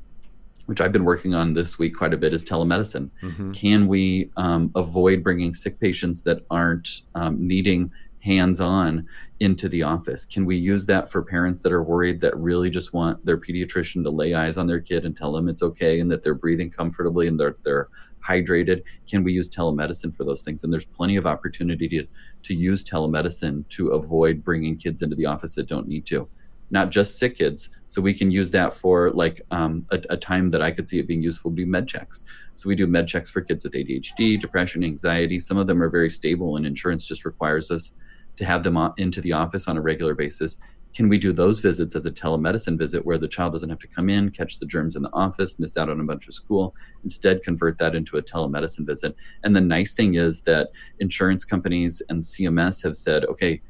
which 0.66 0.80
I've 0.80 0.92
been 0.92 1.04
working 1.04 1.34
on 1.34 1.54
this 1.54 1.78
week 1.78 1.94
quite 1.94 2.12
a 2.12 2.16
bit, 2.16 2.34
is 2.34 2.44
telemedicine. 2.44 3.10
Mm-hmm. 3.22 3.52
Can 3.52 3.86
we 3.86 4.30
um, 4.36 4.70
avoid 4.74 5.22
bringing 5.22 5.54
sick 5.54 5.80
patients 5.80 6.22
that 6.22 6.44
aren't 6.50 7.02
um, 7.14 7.44
needing 7.44 7.90
hands 8.20 8.60
on 8.60 9.06
into 9.38 9.68
the 9.68 9.84
office? 9.84 10.24
Can 10.24 10.44
we 10.44 10.56
use 10.56 10.84
that 10.86 11.08
for 11.08 11.22
parents 11.22 11.60
that 11.60 11.72
are 11.72 11.82
worried 11.82 12.20
that 12.20 12.36
really 12.36 12.68
just 12.68 12.92
want 12.92 13.24
their 13.24 13.38
pediatrician 13.38 14.02
to 14.02 14.10
lay 14.10 14.34
eyes 14.34 14.56
on 14.56 14.66
their 14.66 14.80
kid 14.80 15.04
and 15.04 15.16
tell 15.16 15.32
them 15.32 15.48
it's 15.48 15.62
okay 15.62 16.00
and 16.00 16.10
that 16.10 16.22
they're 16.22 16.34
breathing 16.34 16.70
comfortably 16.70 17.28
and 17.28 17.38
they're, 17.38 17.56
they're 17.64 17.88
hydrated? 18.26 18.82
Can 19.08 19.22
we 19.22 19.32
use 19.32 19.48
telemedicine 19.48 20.14
for 20.14 20.24
those 20.24 20.42
things? 20.42 20.64
And 20.64 20.72
there's 20.72 20.84
plenty 20.84 21.16
of 21.16 21.26
opportunity 21.26 21.88
to, 21.88 22.06
to 22.44 22.54
use 22.54 22.84
telemedicine 22.84 23.68
to 23.70 23.88
avoid 23.88 24.44
bringing 24.44 24.76
kids 24.76 25.02
into 25.02 25.16
the 25.16 25.26
office 25.26 25.54
that 25.54 25.68
don't 25.68 25.88
need 25.88 26.06
to 26.06 26.28
not 26.70 26.90
just 26.90 27.18
sick 27.18 27.38
kids. 27.38 27.70
So 27.88 28.00
we 28.02 28.12
can 28.12 28.30
use 28.30 28.50
that 28.50 28.74
for 28.74 29.10
like 29.12 29.40
um, 29.50 29.86
a, 29.90 30.00
a, 30.10 30.16
time 30.16 30.50
that 30.50 30.60
I 30.60 30.72
could 30.72 30.88
see 30.88 30.98
it 30.98 31.06
being 31.06 31.22
useful 31.22 31.50
to 31.50 31.56
do 31.56 31.66
med 31.66 31.86
checks. 31.86 32.24
So 32.56 32.68
we 32.68 32.74
do 32.74 32.86
med 32.86 33.06
checks 33.06 33.30
for 33.30 33.40
kids 33.40 33.64
with 33.64 33.74
ADHD, 33.74 34.40
depression, 34.40 34.82
anxiety. 34.82 35.38
Some 35.38 35.56
of 35.56 35.66
them 35.66 35.82
are 35.82 35.88
very 35.88 36.10
stable, 36.10 36.56
and 36.56 36.66
insurance 36.66 37.06
just 37.06 37.24
requires 37.24 37.70
us 37.70 37.94
to 38.36 38.44
have 38.44 38.62
them 38.62 38.76
into 38.98 39.20
the 39.20 39.32
office 39.32 39.68
on 39.68 39.76
a 39.76 39.80
regular 39.80 40.14
basis. 40.14 40.58
Can 40.96 41.10
we 41.10 41.18
do 41.18 41.30
those 41.30 41.60
visits 41.60 41.94
as 41.94 42.06
a 42.06 42.10
telemedicine 42.10 42.78
visit 42.78 43.04
where 43.04 43.18
the 43.18 43.28
child 43.28 43.52
doesn't 43.52 43.68
have 43.68 43.78
to 43.80 43.86
come 43.86 44.08
in, 44.08 44.30
catch 44.30 44.58
the 44.58 44.64
germs 44.64 44.96
in 44.96 45.02
the 45.02 45.12
office, 45.12 45.58
miss 45.58 45.76
out 45.76 45.90
on 45.90 46.00
a 46.00 46.04
bunch 46.04 46.26
of 46.26 46.32
school, 46.32 46.74
instead 47.04 47.42
convert 47.42 47.76
that 47.76 47.94
into 47.94 48.16
a 48.16 48.22
telemedicine 48.22 48.86
visit? 48.86 49.14
And 49.44 49.54
the 49.54 49.60
nice 49.60 49.92
thing 49.92 50.14
is 50.14 50.40
that 50.42 50.70
insurance 50.98 51.44
companies 51.44 52.00
and 52.08 52.22
CMS 52.22 52.82
have 52.82 52.96
said, 52.96 53.26
okay, 53.26 53.60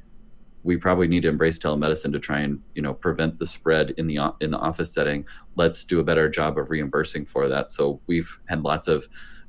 we 0.62 0.76
probably 0.76 1.08
need 1.08 1.22
to 1.22 1.28
embrace 1.28 1.58
telemedicine 1.58 2.12
to 2.12 2.20
try 2.20 2.38
and 2.38 2.60
you 2.76 2.82
know 2.82 2.94
prevent 2.94 3.38
the 3.38 3.46
spread 3.46 3.90
in 3.98 4.06
the 4.06 4.18
in 4.40 4.50
the 4.50 4.58
office 4.58 4.92
setting 4.92 5.24
let's 5.54 5.84
do 5.84 6.00
a 6.00 6.04
better 6.04 6.28
job 6.28 6.58
of 6.58 6.70
reimbursing 6.70 7.24
for 7.24 7.48
that 7.48 7.70
so 7.70 8.00
we've 8.08 8.40
had 8.48 8.64
lots 8.64 8.88
of 8.88 9.06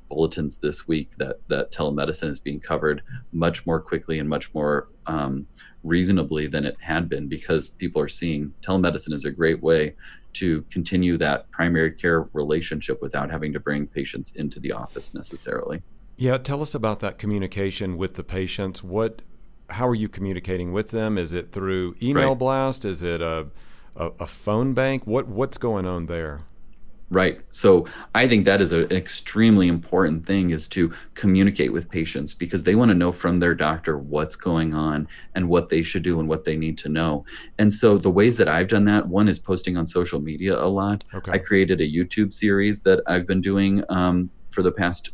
bulletins 0.10 0.58
this 0.58 0.88
week 0.88 1.12
that 1.18 1.40
that 1.48 1.72
telemedicine 1.72 2.30
is 2.30 2.40
being 2.40 2.60
covered 2.60 3.02
much 3.32 3.66
more 3.66 3.80
quickly 3.80 4.20
and 4.20 4.30
much 4.30 4.54
more 4.54 4.88
um, 5.06 5.48
reasonably 5.84 6.48
than 6.48 6.66
it 6.66 6.76
had 6.80 7.08
been 7.10 7.28
because 7.28 7.68
people 7.68 8.02
are 8.02 8.10
seeing 8.10 8.54
telemedicine 8.62 9.14
is 9.14 9.26
a 9.26 9.32
great 9.32 9.62
way 9.62 9.94
to 10.34 10.62
continue 10.70 11.18
that 11.18 11.50
primary 11.52 11.92
care 11.92 12.28
relationship 12.34 13.02
without 13.02 13.32
having 13.32 13.54
to 13.54 13.60
bring 13.60 13.88
patients 13.88 14.32
into 14.36 14.60
the 14.60 14.72
office 14.72 15.14
necessarily. 15.14 15.82
Yeah, 16.16 16.38
tell 16.38 16.62
us 16.62 16.76
about 16.76 17.00
that 17.00 17.18
communication 17.18 17.98
with 17.98 18.16
the 18.16 18.24
patients. 18.24 18.84
What 18.84 19.22
how 19.70 19.88
are 19.88 19.96
you 19.96 20.08
communicating 20.08 20.72
with 20.72 20.92
them? 20.92 21.18
Is 21.18 21.34
it 21.34 21.52
through 21.52 21.96
email 22.02 22.30
right. 22.30 22.40
blast? 22.40 22.86
Is 22.86 23.04
it 23.04 23.22
a, 23.22 23.48
a, 23.96 24.06
a 24.20 24.28
phone 24.28 24.74
bank? 24.74 25.06
What 25.06 25.28
what's 25.28 25.58
going 25.58 25.86
on 25.86 26.06
there? 26.06 26.42
Right. 27.10 27.40
So 27.52 27.88
I 28.14 28.28
think 28.28 28.44
that 28.46 28.60
is 28.60 28.74
a, 28.74 28.82
an 28.82 28.92
extremely 28.92 29.70
important 29.70 30.26
thing 30.26 30.50
is 30.50 30.68
to 30.70 30.94
communicate 31.14 31.72
with 31.72 31.90
patients 31.90 32.34
because 32.34 32.64
they 32.64 32.76
want 32.76 32.90
to 32.90 32.96
know 32.96 33.14
from 33.14 33.40
their 33.40 33.56
doctor 33.56 33.98
what's 33.98 34.36
going 34.36 34.74
on 34.74 35.08
and 35.34 35.48
what 35.48 35.70
they 35.70 35.84
should 35.84 36.04
do 36.04 36.20
and 36.20 36.28
what 36.28 36.44
they 36.44 36.58
need 36.58 36.78
to 36.80 36.90
know. 36.90 37.24
And 37.60 37.74
so 37.74 37.98
the 37.98 38.12
ways 38.12 38.36
that 38.38 38.50
I've 38.50 38.68
done 38.68 38.84
that, 38.86 39.08
one 39.08 39.30
is 39.30 39.40
posting 39.40 39.78
on 39.78 39.88
social 39.88 40.20
media 40.20 40.60
a 40.60 40.68
lot. 40.68 41.06
Okay. 41.14 41.32
I 41.32 41.38
created 41.38 41.80
a 41.80 41.90
YouTube 41.90 42.34
series 42.34 42.82
that 42.82 43.02
I've 43.08 43.26
been 43.26 43.42
doing 43.42 43.84
um, 43.88 44.30
for 44.50 44.62
the 44.62 44.72
past 44.72 45.12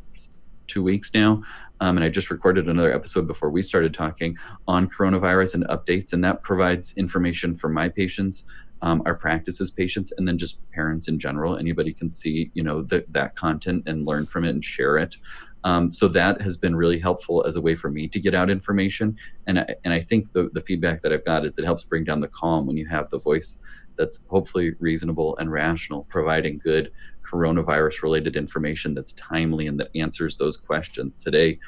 two 0.65 0.81
weeks 0.81 1.13
now 1.13 1.43
um, 1.83 1.97
and 1.97 2.05
I 2.05 2.07
just 2.07 2.31
recorded 2.31 2.69
another 2.69 2.93
episode 2.93 3.27
before 3.27 3.49
we 3.49 3.61
started 3.61 3.93
talking 3.93 4.37
on 4.69 4.87
coronavirus 4.87 5.55
and 5.55 5.65
updates, 5.65 6.13
and 6.13 6.23
that 6.23 6.41
provides 6.41 6.95
information 6.95 7.55
for 7.55 7.67
my 7.67 7.89
patients, 7.89 8.45
um, 8.81 9.03
our 9.05 9.13
practices 9.13 9.69
patients, 9.69 10.13
and 10.17 10.25
then 10.25 10.37
just 10.37 10.59
parents 10.71 11.09
in 11.09 11.19
general. 11.19 11.57
Anybody 11.57 11.93
can 11.93 12.09
see, 12.09 12.51
you 12.53 12.63
know, 12.63 12.83
the, 12.83 13.03
that 13.09 13.35
content 13.35 13.83
and 13.85 14.05
learn 14.05 14.25
from 14.25 14.45
it 14.45 14.51
and 14.51 14.63
share 14.63 14.97
it. 14.97 15.17
Um, 15.63 15.91
so 15.91 16.07
that 16.09 16.41
has 16.41 16.57
been 16.57 16.75
really 16.75 16.99
helpful 16.99 17.45
as 17.45 17.55
a 17.55 17.61
way 17.61 17.75
for 17.75 17.89
me 17.89 18.07
to 18.09 18.19
get 18.19 18.35
out 18.35 18.49
information. 18.49 19.17
And 19.47 19.59
I, 19.59 19.75
and 19.83 19.93
I 19.93 19.99
think 19.99 20.31
the, 20.31 20.49
the 20.53 20.61
feedback 20.61 21.01
that 21.01 21.13
I've 21.13 21.25
got 21.25 21.45
is 21.45 21.57
it 21.57 21.65
helps 21.65 21.83
bring 21.83 22.03
down 22.03 22.19
the 22.19 22.27
calm 22.27 22.67
when 22.67 22.77
you 22.77 22.87
have 22.87 23.09
the 23.09 23.19
voice 23.19 23.59
that's 23.97 24.19
hopefully 24.27 24.73
reasonable 24.79 25.37
and 25.37 25.51
rational, 25.51 26.05
providing 26.09 26.59
good 26.63 26.91
coronavirus 27.23 28.03
related 28.03 28.35
information 28.35 28.93
that's 28.93 29.13
timely 29.13 29.67
and 29.67 29.79
that 29.79 29.89
answers 29.95 30.35
those 30.35 30.57
questions. 30.57 31.23
Today, 31.23 31.59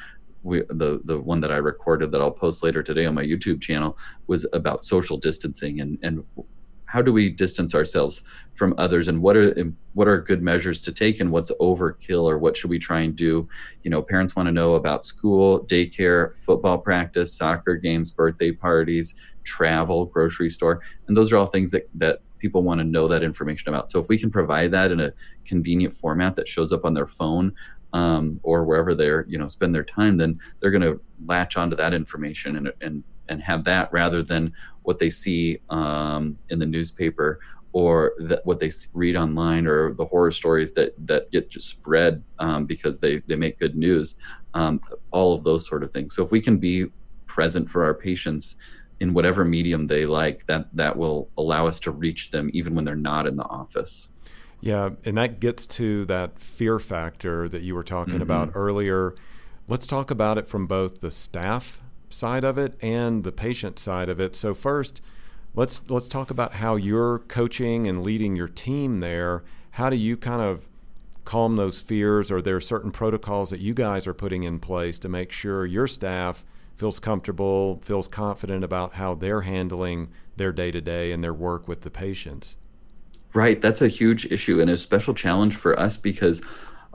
we, 0.43 0.61
the 0.69 1.01
the 1.05 1.19
one 1.19 1.39
that 1.41 1.51
I 1.51 1.57
recorded 1.57 2.11
that 2.11 2.21
I'll 2.21 2.29
post 2.31 2.61
later 2.61 2.83
today 2.83 3.05
on 3.05 3.15
my 3.15 3.23
YouTube 3.23 3.61
channel 3.61 3.97
was 4.27 4.45
about 4.53 4.85
social 4.85 5.17
distancing 5.17 5.81
and 5.81 5.97
and 6.03 6.23
how 6.95 7.01
do 7.01 7.11
we 7.11 7.29
distance 7.29 7.75
ourselves 7.75 8.23
from 8.53 8.73
others 8.77 9.09
and 9.09 9.21
what 9.21 9.35
are 9.35 9.53
what 9.95 10.07
are 10.07 10.21
good 10.21 10.41
measures 10.41 10.79
to 10.79 10.93
take 10.93 11.19
and 11.19 11.29
what's 11.29 11.51
overkill 11.59 12.23
or 12.23 12.37
what 12.37 12.55
should 12.55 12.69
we 12.69 12.79
try 12.79 13.01
and 13.01 13.17
do? 13.17 13.49
You 13.83 13.91
know 13.91 14.01
parents 14.01 14.33
want 14.33 14.47
to 14.47 14.53
know 14.53 14.75
about 14.75 15.03
school 15.03 15.65
daycare 15.65 16.33
football 16.45 16.77
practice 16.77 17.33
soccer 17.33 17.75
games 17.75 18.11
birthday 18.11 18.53
parties 18.53 19.13
travel 19.43 20.05
grocery 20.05 20.49
store 20.49 20.81
and 21.07 21.17
those 21.17 21.33
are 21.33 21.37
all 21.37 21.47
things 21.47 21.71
that 21.71 21.89
that 21.95 22.19
people 22.39 22.63
want 22.63 22.79
to 22.79 22.85
know 22.85 23.09
that 23.09 23.23
information 23.23 23.67
about. 23.67 23.91
So 23.91 23.99
if 23.99 24.07
we 24.07 24.17
can 24.17 24.31
provide 24.31 24.71
that 24.71 24.89
in 24.89 25.01
a 25.01 25.11
convenient 25.43 25.93
format 25.93 26.37
that 26.37 26.47
shows 26.47 26.71
up 26.71 26.85
on 26.85 26.93
their 26.93 27.07
phone 27.07 27.53
um, 27.91 28.39
or 28.41 28.63
wherever 28.63 28.95
they're 28.95 29.25
you 29.27 29.37
know 29.37 29.47
spend 29.47 29.75
their 29.75 29.83
time 29.83 30.15
then 30.15 30.39
they're 30.59 30.71
going 30.71 30.89
to 30.93 31.01
latch 31.25 31.57
onto 31.57 31.75
that 31.75 31.93
information 31.93 32.55
and, 32.55 32.71
and 32.79 33.03
and 33.27 33.41
have 33.41 33.63
that 33.65 33.91
rather 33.91 34.21
than 34.21 34.53
what 34.85 34.99
they 34.99 35.09
see 35.09 35.59
um, 35.69 36.37
in 36.49 36.59
the 36.59 36.65
newspaper 36.65 37.39
or 37.75 38.13
that 38.19 38.45
what 38.45 38.61
they 38.61 38.71
read 38.93 39.17
online 39.17 39.67
or 39.67 39.93
the 39.95 40.05
horror 40.05 40.31
stories 40.31 40.71
that 40.71 40.93
that 41.05 41.29
get 41.31 41.49
just 41.49 41.67
spread 41.67 42.23
um, 42.39 42.65
because 42.65 42.99
they 42.99 43.17
they 43.27 43.35
make 43.35 43.59
good 43.59 43.75
news 43.75 44.15
um, 44.53 44.79
all 45.11 45.33
of 45.33 45.43
those 45.43 45.67
sort 45.67 45.83
of 45.83 45.91
things. 45.91 46.15
So 46.15 46.23
if 46.23 46.31
we 46.31 46.39
can 46.39 46.57
be 46.57 46.85
present 47.27 47.69
for 47.69 47.83
our 47.83 47.93
patients 47.93 48.55
in 49.01 49.13
whatever 49.13 49.43
medium 49.43 49.87
they 49.87 50.05
like 50.05 50.47
that 50.47 50.69
that 50.73 50.95
will 50.95 51.29
allow 51.37 51.67
us 51.67 51.81
to 51.81 51.91
reach 51.91 52.31
them 52.31 52.49
even 52.53 52.75
when 52.75 52.85
they're 52.85 52.95
not 52.95 53.27
in 53.27 53.35
the 53.35 53.43
office. 53.43 54.07
Yeah 54.61 54.91
and 55.03 55.17
that 55.17 55.41
gets 55.41 55.65
to 55.67 56.05
that 56.05 56.39
fear 56.39 56.79
factor 56.79 57.49
that 57.49 57.61
you 57.61 57.75
were 57.75 57.83
talking 57.83 58.13
mm-hmm. 58.13 58.23
about 58.23 58.51
earlier. 58.55 59.15
Let's 59.67 59.85
talk 59.85 60.11
about 60.11 60.37
it 60.37 60.47
from 60.47 60.65
both 60.65 61.01
the 61.01 61.11
staff 61.11 61.81
side 62.09 62.43
of 62.43 62.57
it 62.57 62.75
and 62.81 63.23
the 63.23 63.31
patient 63.31 63.79
side 63.79 64.09
of 64.09 64.19
it 64.19 64.35
so 64.35 64.53
first 64.53 65.01
let's 65.55 65.81
let's 65.89 66.07
talk 66.07 66.29
about 66.29 66.53
how 66.53 66.75
you're 66.75 67.19
coaching 67.19 67.87
and 67.87 68.03
leading 68.03 68.35
your 68.35 68.47
team 68.47 68.99
there. 68.99 69.43
How 69.71 69.89
do 69.89 69.95
you 69.95 70.17
kind 70.17 70.41
of 70.41 70.67
calm 71.23 71.55
those 71.55 71.81
fears? 71.81 72.31
Are 72.31 72.41
there 72.41 72.59
certain 72.59 72.91
protocols 72.91 73.49
that 73.49 73.59
you 73.59 73.73
guys 73.73 74.05
are 74.05 74.13
putting 74.13 74.43
in 74.43 74.59
place 74.59 74.99
to 74.99 75.09
make 75.09 75.31
sure 75.31 75.65
your 75.65 75.87
staff 75.87 76.45
feels 76.75 76.99
comfortable, 76.99 77.79
feels 77.83 78.07
confident 78.07 78.63
about 78.63 78.93
how 78.93 79.15
they're 79.15 79.41
handling 79.41 80.09
their 80.35 80.51
day 80.51 80.71
to 80.71 80.81
day 80.81 81.11
and 81.11 81.23
their 81.23 81.33
work 81.33 81.67
with 81.67 81.81
the 81.81 81.89
patients? 81.89 82.57
Right, 83.33 83.61
that's 83.61 83.81
a 83.81 83.87
huge 83.87 84.25
issue 84.31 84.61
and 84.61 84.69
a 84.69 84.77
special 84.77 85.13
challenge 85.13 85.55
for 85.55 85.77
us 85.77 85.97
because 85.97 86.41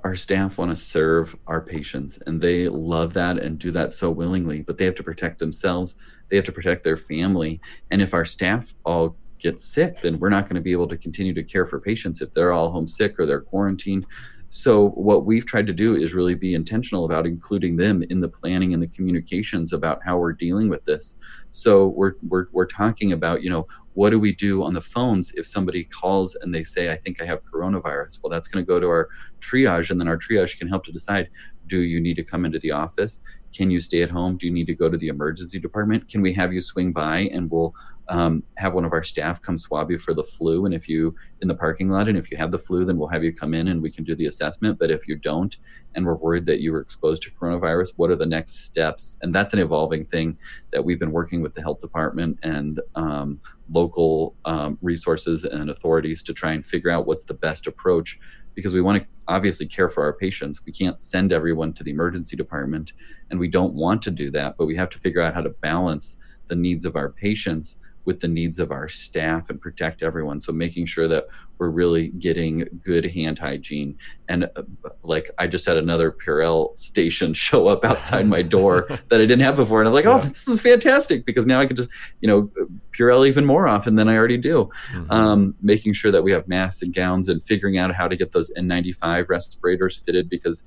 our 0.04 0.14
staff 0.14 0.58
want 0.58 0.70
to 0.70 0.76
serve 0.76 1.36
our 1.46 1.60
patients 1.60 2.18
and 2.26 2.40
they 2.40 2.68
love 2.68 3.12
that 3.14 3.38
and 3.38 3.58
do 3.58 3.70
that 3.70 3.92
so 3.92 4.10
willingly, 4.10 4.62
but 4.62 4.78
they 4.78 4.84
have 4.84 4.94
to 4.96 5.02
protect 5.02 5.38
themselves 5.38 5.96
they 6.30 6.36
have 6.36 6.44
to 6.46 6.52
protect 6.52 6.84
their 6.84 6.96
family. 6.96 7.60
And 7.90 8.00
if 8.00 8.14
our 8.14 8.24
staff 8.24 8.74
all 8.84 9.16
get 9.38 9.60
sick, 9.60 10.00
then 10.00 10.18
we're 10.18 10.30
not 10.30 10.44
going 10.44 10.54
to 10.54 10.62
be 10.62 10.72
able 10.72 10.88
to 10.88 10.96
continue 10.96 11.34
to 11.34 11.42
care 11.42 11.66
for 11.66 11.80
patients 11.80 12.22
if 12.22 12.32
they're 12.32 12.52
all 12.52 12.70
homesick 12.70 13.18
or 13.18 13.26
they're 13.26 13.40
quarantined. 13.40 14.06
So, 14.52 14.88
what 14.90 15.26
we've 15.26 15.46
tried 15.46 15.68
to 15.68 15.72
do 15.72 15.94
is 15.94 16.12
really 16.12 16.34
be 16.34 16.54
intentional 16.54 17.04
about 17.04 17.24
including 17.24 17.76
them 17.76 18.02
in 18.10 18.18
the 18.18 18.28
planning 18.28 18.74
and 18.74 18.82
the 18.82 18.88
communications 18.88 19.72
about 19.72 20.00
how 20.04 20.18
we're 20.18 20.32
dealing 20.32 20.68
with 20.68 20.84
this. 20.84 21.18
So, 21.52 21.86
we're, 21.86 22.14
we're, 22.26 22.46
we're 22.50 22.66
talking 22.66 23.12
about, 23.12 23.44
you 23.44 23.50
know, 23.50 23.68
what 23.94 24.10
do 24.10 24.18
we 24.18 24.34
do 24.34 24.64
on 24.64 24.74
the 24.74 24.80
phones 24.80 25.32
if 25.36 25.46
somebody 25.46 25.84
calls 25.84 26.34
and 26.34 26.52
they 26.52 26.64
say, 26.64 26.90
I 26.90 26.96
think 26.96 27.22
I 27.22 27.26
have 27.26 27.42
coronavirus? 27.44 28.18
Well, 28.22 28.30
that's 28.30 28.48
going 28.48 28.64
to 28.64 28.68
go 28.68 28.80
to 28.80 28.88
our 28.88 29.08
triage, 29.38 29.90
and 29.90 30.00
then 30.00 30.08
our 30.08 30.18
triage 30.18 30.58
can 30.58 30.66
help 30.66 30.84
to 30.86 30.92
decide 30.92 31.28
do 31.68 31.82
you 31.82 32.00
need 32.00 32.14
to 32.14 32.24
come 32.24 32.44
into 32.44 32.58
the 32.58 32.72
office? 32.72 33.20
Can 33.52 33.70
you 33.70 33.80
stay 33.80 34.02
at 34.02 34.10
home? 34.10 34.36
Do 34.36 34.46
you 34.46 34.52
need 34.52 34.66
to 34.66 34.74
go 34.74 34.88
to 34.88 34.96
the 34.96 35.08
emergency 35.08 35.58
department? 35.58 36.08
Can 36.08 36.22
we 36.22 36.32
have 36.34 36.52
you 36.52 36.60
swing 36.60 36.92
by 36.92 37.30
and 37.32 37.50
we'll 37.50 37.74
um, 38.08 38.42
have 38.56 38.74
one 38.74 38.84
of 38.84 38.92
our 38.92 39.02
staff 39.02 39.40
come 39.40 39.56
swab 39.56 39.90
you 39.90 39.98
for 39.98 40.14
the 40.14 40.22
flu? 40.22 40.66
And 40.66 40.74
if 40.74 40.88
you 40.88 41.14
in 41.40 41.48
the 41.48 41.54
parking 41.54 41.88
lot, 41.88 42.08
and 42.08 42.16
if 42.16 42.30
you 42.30 42.36
have 42.36 42.50
the 42.50 42.58
flu, 42.58 42.84
then 42.84 42.98
we'll 42.98 43.08
have 43.08 43.24
you 43.24 43.32
come 43.32 43.54
in 43.54 43.68
and 43.68 43.82
we 43.82 43.90
can 43.90 44.04
do 44.04 44.14
the 44.14 44.26
assessment. 44.26 44.78
But 44.78 44.90
if 44.90 45.08
you 45.08 45.16
don't, 45.16 45.56
and 45.94 46.06
we're 46.06 46.14
worried 46.14 46.46
that 46.46 46.60
you 46.60 46.72
were 46.72 46.80
exposed 46.80 47.22
to 47.22 47.30
coronavirus, 47.30 47.92
what 47.96 48.10
are 48.10 48.16
the 48.16 48.26
next 48.26 48.64
steps? 48.64 49.18
And 49.22 49.34
that's 49.34 49.52
an 49.52 49.58
evolving 49.58 50.04
thing 50.04 50.38
that 50.72 50.84
we've 50.84 51.00
been 51.00 51.12
working 51.12 51.42
with 51.42 51.54
the 51.54 51.62
health 51.62 51.80
department 51.80 52.38
and 52.42 52.80
um, 52.94 53.40
local 53.72 54.36
um, 54.44 54.78
resources 54.80 55.44
and 55.44 55.70
authorities 55.70 56.22
to 56.24 56.34
try 56.34 56.52
and 56.52 56.64
figure 56.64 56.90
out 56.90 57.06
what's 57.06 57.24
the 57.24 57.34
best 57.34 57.66
approach 57.66 58.18
because 58.54 58.72
we 58.72 58.80
want 58.80 59.02
to 59.02 59.08
obviously 59.30 59.66
care 59.66 59.88
for 59.88 60.02
our 60.04 60.12
patients. 60.12 60.64
We 60.66 60.72
can't 60.72 61.00
send 61.00 61.32
everyone 61.32 61.72
to 61.74 61.84
the 61.84 61.92
emergency 61.92 62.36
department, 62.36 62.92
and 63.30 63.38
we 63.38 63.48
don't 63.48 63.74
want 63.74 64.02
to 64.02 64.10
do 64.10 64.30
that, 64.32 64.56
but 64.58 64.66
we 64.66 64.76
have 64.76 64.90
to 64.90 64.98
figure 64.98 65.22
out 65.22 65.34
how 65.34 65.42
to 65.42 65.50
balance 65.50 66.16
the 66.48 66.56
needs 66.56 66.84
of 66.84 66.96
our 66.96 67.08
patients 67.08 67.78
with 68.04 68.20
the 68.20 68.28
needs 68.28 68.58
of 68.58 68.70
our 68.72 68.88
staff 68.88 69.50
and 69.50 69.60
protect 69.60 70.02
everyone. 70.02 70.40
So 70.40 70.52
making 70.52 70.86
sure 70.86 71.06
that 71.08 71.26
we're 71.60 71.68
really 71.68 72.08
getting 72.08 72.66
good 72.82 73.04
hand 73.04 73.38
hygiene. 73.38 73.96
And 74.28 74.44
uh, 74.56 74.62
like 75.02 75.30
I 75.38 75.46
just 75.46 75.66
had 75.66 75.76
another 75.76 76.10
Purell 76.10 76.76
station 76.76 77.34
show 77.34 77.68
up 77.68 77.84
outside 77.84 78.26
my 78.26 78.42
door 78.42 78.86
that 79.08 79.20
I 79.20 79.26
didn't 79.26 79.40
have 79.40 79.56
before, 79.56 79.80
and 79.80 79.88
I'm 79.88 79.94
like, 79.94 80.06
oh, 80.06 80.18
this 80.18 80.48
is 80.48 80.60
fantastic 80.60 81.26
because 81.26 81.46
now 81.46 81.60
I 81.60 81.66
can 81.66 81.76
just 81.76 81.90
you 82.20 82.28
know 82.28 82.50
Purell 82.92 83.28
even 83.28 83.44
more 83.44 83.68
often 83.68 83.94
than 83.94 84.08
I 84.08 84.16
already 84.16 84.38
do. 84.38 84.70
Mm-hmm. 84.92 85.10
Um, 85.12 85.54
making 85.60 85.92
sure 85.92 86.10
that 86.10 86.22
we 86.22 86.32
have 86.32 86.48
masks 86.48 86.82
and 86.82 86.94
gowns 86.94 87.28
and 87.28 87.44
figuring 87.44 87.76
out 87.76 87.94
how 87.94 88.08
to 88.08 88.16
get 88.16 88.32
those 88.32 88.50
N95 88.56 89.28
respirators 89.28 89.96
fitted 89.98 90.30
because 90.30 90.64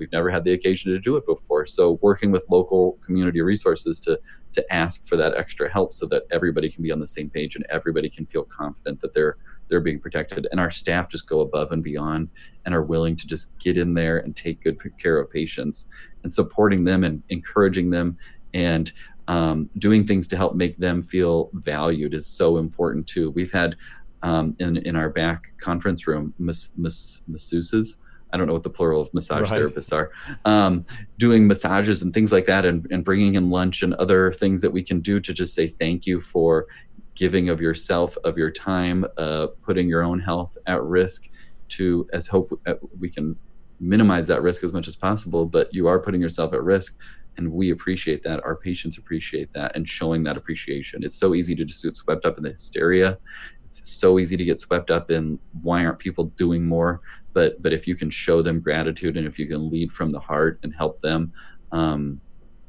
we've 0.00 0.10
never 0.10 0.30
had 0.30 0.42
the 0.42 0.52
occasion 0.52 0.92
to 0.92 0.98
do 0.98 1.16
it 1.16 1.26
before. 1.26 1.66
So 1.66 1.98
working 2.02 2.32
with 2.32 2.44
local 2.50 2.92
community 3.04 3.42
resources 3.42 4.00
to 4.00 4.18
to 4.52 4.72
ask 4.72 5.06
for 5.06 5.16
that 5.16 5.36
extra 5.36 5.70
help 5.70 5.92
so 5.92 6.06
that 6.06 6.24
everybody 6.32 6.68
can 6.68 6.82
be 6.82 6.90
on 6.90 6.98
the 6.98 7.06
same 7.06 7.30
page 7.30 7.54
and 7.54 7.64
everybody 7.70 8.10
can 8.10 8.26
feel 8.26 8.42
confident 8.42 8.98
that 9.00 9.12
they're 9.12 9.36
they're 9.68 9.80
being 9.80 10.00
protected 10.00 10.48
and 10.50 10.58
our 10.58 10.70
staff 10.70 11.08
just 11.08 11.28
go 11.28 11.40
above 11.42 11.70
and 11.70 11.84
beyond 11.84 12.28
and 12.64 12.74
are 12.74 12.82
willing 12.82 13.14
to 13.14 13.28
just 13.28 13.56
get 13.60 13.78
in 13.78 13.94
there 13.94 14.18
and 14.18 14.34
take 14.34 14.60
good 14.64 14.76
care 14.98 15.18
of 15.18 15.30
patients 15.30 15.88
and 16.24 16.32
supporting 16.32 16.82
them 16.82 17.04
and 17.04 17.22
encouraging 17.28 17.90
them 17.90 18.18
and 18.52 18.92
um, 19.28 19.70
doing 19.78 20.04
things 20.04 20.26
to 20.26 20.36
help 20.36 20.56
make 20.56 20.76
them 20.78 21.04
feel 21.04 21.50
valued 21.52 22.14
is 22.14 22.26
so 22.26 22.56
important 22.56 23.06
too. 23.06 23.30
We've 23.30 23.52
had 23.52 23.76
um, 24.22 24.56
in 24.58 24.78
in 24.78 24.96
our 24.96 25.08
back 25.08 25.52
conference 25.58 26.06
room 26.06 26.34
mas- 26.38 26.72
mas- 26.76 27.22
masseuses 27.30 27.98
I 28.32 28.36
don't 28.36 28.46
know 28.46 28.52
what 28.52 28.62
the 28.62 28.70
plural 28.70 29.02
of 29.02 29.12
massage 29.12 29.50
right. 29.50 29.62
therapists 29.62 29.92
are, 29.92 30.10
um, 30.44 30.84
doing 31.18 31.46
massages 31.46 32.02
and 32.02 32.12
things 32.12 32.32
like 32.32 32.46
that, 32.46 32.64
and, 32.64 32.86
and 32.90 33.04
bringing 33.04 33.34
in 33.34 33.50
lunch 33.50 33.82
and 33.82 33.94
other 33.94 34.32
things 34.32 34.60
that 34.60 34.70
we 34.70 34.82
can 34.82 35.00
do 35.00 35.20
to 35.20 35.32
just 35.32 35.54
say 35.54 35.66
thank 35.66 36.06
you 36.06 36.20
for 36.20 36.66
giving 37.14 37.48
of 37.48 37.60
yourself, 37.60 38.16
of 38.24 38.38
your 38.38 38.50
time, 38.50 39.04
uh, 39.18 39.48
putting 39.62 39.88
your 39.88 40.02
own 40.02 40.18
health 40.18 40.56
at 40.66 40.82
risk 40.82 41.28
to 41.68 42.08
as 42.12 42.26
hope 42.26 42.58
uh, 42.66 42.74
we 42.98 43.08
can 43.08 43.36
minimize 43.78 44.26
that 44.26 44.42
risk 44.42 44.62
as 44.64 44.72
much 44.72 44.88
as 44.88 44.96
possible. 44.96 45.46
But 45.46 45.72
you 45.72 45.86
are 45.86 45.98
putting 45.98 46.20
yourself 46.20 46.52
at 46.52 46.62
risk, 46.62 46.96
and 47.36 47.52
we 47.52 47.70
appreciate 47.70 48.22
that. 48.24 48.42
Our 48.44 48.56
patients 48.56 48.98
appreciate 48.98 49.52
that, 49.52 49.74
and 49.74 49.88
showing 49.88 50.22
that 50.24 50.36
appreciation. 50.36 51.02
It's 51.04 51.16
so 51.16 51.34
easy 51.34 51.54
to 51.54 51.64
just 51.64 51.82
get 51.82 51.96
swept 51.96 52.24
up 52.24 52.36
in 52.38 52.42
the 52.44 52.50
hysteria 52.50 53.18
it's 53.78 53.92
so 53.92 54.18
easy 54.18 54.36
to 54.36 54.44
get 54.44 54.60
swept 54.60 54.90
up 54.90 55.10
in 55.10 55.38
why 55.62 55.84
aren't 55.84 55.98
people 55.98 56.24
doing 56.36 56.66
more? 56.66 57.00
But 57.32 57.62
but 57.62 57.72
if 57.72 57.86
you 57.86 57.94
can 57.94 58.10
show 58.10 58.42
them 58.42 58.60
gratitude 58.60 59.16
and 59.16 59.26
if 59.26 59.38
you 59.38 59.46
can 59.46 59.70
lead 59.70 59.92
from 59.92 60.10
the 60.10 60.20
heart 60.20 60.58
and 60.62 60.74
help 60.74 61.00
them 61.00 61.32
um, 61.72 62.20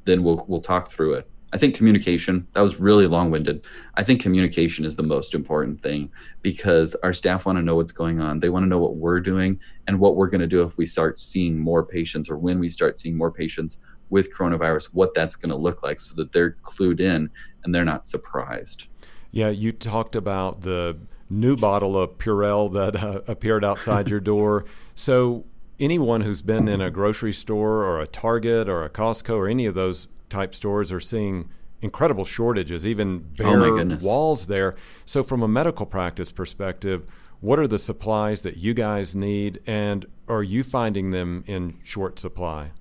then 0.05 0.23
we'll 0.23 0.45
we'll 0.47 0.61
talk 0.61 0.89
through 0.89 1.13
it. 1.15 1.27
I 1.53 1.57
think 1.57 1.75
communication 1.75 2.47
that 2.53 2.61
was 2.61 2.79
really 2.79 3.07
long-winded. 3.07 3.65
I 3.95 4.03
think 4.03 4.21
communication 4.21 4.85
is 4.85 4.95
the 4.95 5.03
most 5.03 5.35
important 5.35 5.81
thing 5.81 6.09
because 6.41 6.95
our 7.03 7.11
staff 7.11 7.45
want 7.45 7.57
to 7.57 7.61
know 7.61 7.75
what's 7.75 7.91
going 7.91 8.21
on. 8.21 8.39
They 8.39 8.47
want 8.49 8.63
to 8.63 8.69
know 8.69 8.79
what 8.79 8.95
we're 8.95 9.19
doing 9.19 9.59
and 9.87 9.99
what 9.99 10.15
we're 10.15 10.29
going 10.29 10.41
to 10.41 10.47
do 10.47 10.61
if 10.61 10.77
we 10.77 10.85
start 10.85 11.19
seeing 11.19 11.59
more 11.59 11.85
patients 11.85 12.29
or 12.29 12.37
when 12.37 12.57
we 12.57 12.69
start 12.69 12.99
seeing 12.99 13.17
more 13.17 13.31
patients 13.31 13.81
with 14.09 14.33
coronavirus 14.33 14.85
what 14.93 15.13
that's 15.13 15.35
going 15.35 15.49
to 15.49 15.55
look 15.55 15.83
like 15.83 15.99
so 15.99 16.13
that 16.15 16.31
they're 16.31 16.57
clued 16.63 16.99
in 16.99 17.29
and 17.63 17.73
they're 17.75 17.85
not 17.85 18.07
surprised 18.07 18.87
yeah, 19.31 19.49
you 19.49 19.71
talked 19.71 20.15
about 20.15 20.61
the 20.61 20.97
new 21.29 21.55
bottle 21.55 21.97
of 21.97 22.17
Purell 22.17 22.71
that 22.73 23.01
uh, 23.01 23.21
appeared 23.27 23.63
outside 23.63 24.09
your 24.09 24.19
door. 24.19 24.65
So, 24.93 25.45
anyone 25.79 26.21
who's 26.21 26.43
been 26.43 26.67
in 26.67 26.79
a 26.79 26.91
grocery 26.91 27.33
store 27.33 27.83
or 27.83 28.01
a 28.01 28.05
Target 28.05 28.69
or 28.69 28.83
a 28.83 28.89
Costco 28.89 29.35
or 29.35 29.47
any 29.47 29.65
of 29.65 29.73
those 29.73 30.07
type 30.29 30.53
stores 30.53 30.91
are 30.91 30.99
seeing 30.99 31.49
incredible 31.81 32.25
shortages, 32.25 32.85
even 32.85 33.25
oh 33.39 33.43
bare 33.43 33.63
oh 33.63 33.97
walls 34.01 34.45
there. 34.45 34.75
So, 35.05 35.23
from 35.23 35.41
a 35.41 35.47
medical 35.47 35.87
practice 35.87 36.31
perspective, 36.31 37.07
what 37.39 37.57
are 37.57 37.67
the 37.67 37.79
supplies 37.79 38.41
that 38.41 38.57
you 38.57 38.75
guys 38.75 39.15
need, 39.15 39.61
and 39.65 40.05
are 40.27 40.43
you 40.43 40.63
finding 40.63 41.09
them 41.09 41.43
in 41.47 41.79
short 41.81 42.19
supply? 42.19 42.71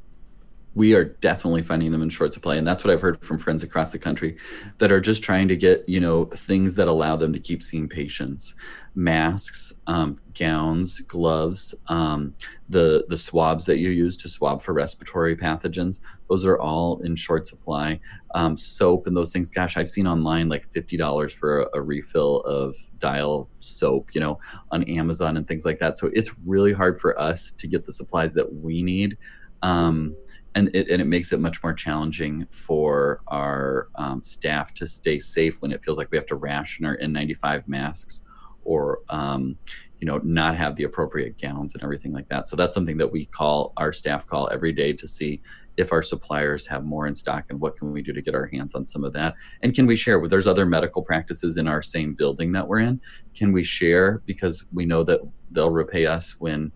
We 0.75 0.95
are 0.95 1.05
definitely 1.05 1.63
finding 1.63 1.91
them 1.91 2.03
in 2.03 2.09
short 2.09 2.33
supply. 2.33 2.57
And 2.57 2.67
that's 2.67 2.85
what 2.85 2.93
i've 2.93 3.01
heard 3.01 3.23
from 3.25 3.39
friends 3.39 3.63
across 3.63 3.91
the 3.91 3.99
country 3.99 4.37
that 4.79 4.93
are 4.93 5.01
just 5.01 5.23
trying 5.23 5.49
to 5.49 5.57
get 5.57 5.89
you 5.89 6.01
know 6.01 6.27
things 6.27 6.75
that 6.77 6.89
allow 6.89 7.17
them 7.17 7.33
to 7.33 7.41
keep 7.41 7.63
seeing 7.63 7.89
patients. 7.89 8.55
Masks 8.95 9.73
um, 9.87 10.19
gowns 10.35 11.01
gloves 11.03 11.75
um, 11.89 12.35
the 12.69 13.05
the 13.09 13.17
swabs 13.17 13.65
that 13.67 13.79
you 13.79 13.91
use 13.91 14.17
to 14.17 14.29
swab 14.29 14.63
for 14.63 14.73
respiratory 14.73 15.37
pathogens 15.37 16.01
those 16.29 16.45
are 16.45 16.59
all 16.59 17.01
in 17.01 17.17
short 17.17 17.47
supply. 17.47 17.99
Um, 18.35 18.57
soap 18.57 19.07
and 19.07 19.17
those 19.17 19.33
things 19.33 19.51
gosh 19.51 19.77
i've 19.77 19.89
seen 19.89 20.07
online 20.07 20.49
like 20.49 20.71
$50 20.71 21.33
for 21.33 21.63
a, 21.63 21.79
a 21.79 21.83
refill 21.83 22.41
of 22.43 22.77
dial 22.99 23.49
soap 23.59 24.15
you 24.15 24.21
know 24.21 24.39
on 24.71 24.85
amazon 24.85 25.37
and 25.37 25.47
things 25.49 25.65
like 25.65 25.79
that. 25.81 25.99
So 25.99 26.11
it's 26.13 26.35
really 26.47 26.73
hard 26.73 27.01
for 27.01 27.19
us 27.19 27.53
to 27.59 27.67
get 27.67 27.85
the 27.85 27.93
supplies 27.93 28.35
that 28.35 28.53
we 28.53 28.83
need. 28.83 29.17
Um, 29.63 30.17
and 30.55 30.75
it, 30.75 30.89
and 30.89 31.01
it 31.01 31.07
makes 31.07 31.33
it 31.33 31.41
much 31.41 31.63
more 31.63 31.73
challenging 31.73 32.47
for 32.51 33.23
our 33.29 33.89
um, 33.97 34.23
staff 34.23 34.75
to 34.75 34.87
stay 34.87 35.19
safe 35.19 35.63
when 35.63 35.73
it 35.73 35.85
feels 35.85 35.99
like 35.99 36.11
we 36.11 36.19
have 36.19 36.27
to 36.27 36.37
ration 36.37 36.85
our 36.85 36.97
N95 36.99 37.69
masks 37.69 38.25
or 38.65 39.01
um, 39.09 39.57
you 40.01 40.07
know 40.07 40.19
not 40.25 40.57
have 40.57 40.77
the 40.77 40.85
appropriate 40.85 41.41
gowns 41.41 41.75
and 41.75 41.83
everything 41.83 42.13
like 42.13 42.29
that. 42.29 42.49
So 42.49 42.57
that's 42.57 42.75
something 42.75 42.99
that 42.99 43.11
we 43.11 43.27
call 43.27 43.73
our 43.77 43.93
staff 43.93 44.27
call 44.27 44.49
every 44.53 44.73
day 44.73 44.93
to 44.95 45.07
see 45.07 45.41
if 45.77 45.93
our 45.93 46.03
suppliers 46.03 46.67
have 46.67 46.85
more 46.85 47.07
in 47.07 47.15
stock 47.15 47.45
and 47.49 47.61
what 47.61 47.77
can 47.77 47.93
we 47.93 48.03
do 48.03 48.13
to 48.13 48.21
get 48.21 48.35
our 48.35 48.47
hands 48.47 48.75
on 48.75 48.87
some 48.87 49.05
of 49.05 49.13
that. 49.15 49.35
And 49.63 49.75
can 49.75 49.87
we 49.87 49.97
share 49.97 50.27
there's 50.29 50.47
other 50.47 50.67
medical 50.67 51.03
practices 51.03 51.57
in 51.57 51.67
our 51.67 51.81
same 51.81 52.15
building 52.15 52.53
that 52.53 52.69
we're 52.69 52.81
in. 52.81 53.01
Can 53.35 53.53
we 53.53 53.65
share? 53.65 54.23
Because 54.27 54.65
we 54.73 54.85
know 54.85 55.03
that 55.05 55.21
they'll 55.51 55.71
repay 55.71 56.07
us 56.07 56.37
when 56.39 56.73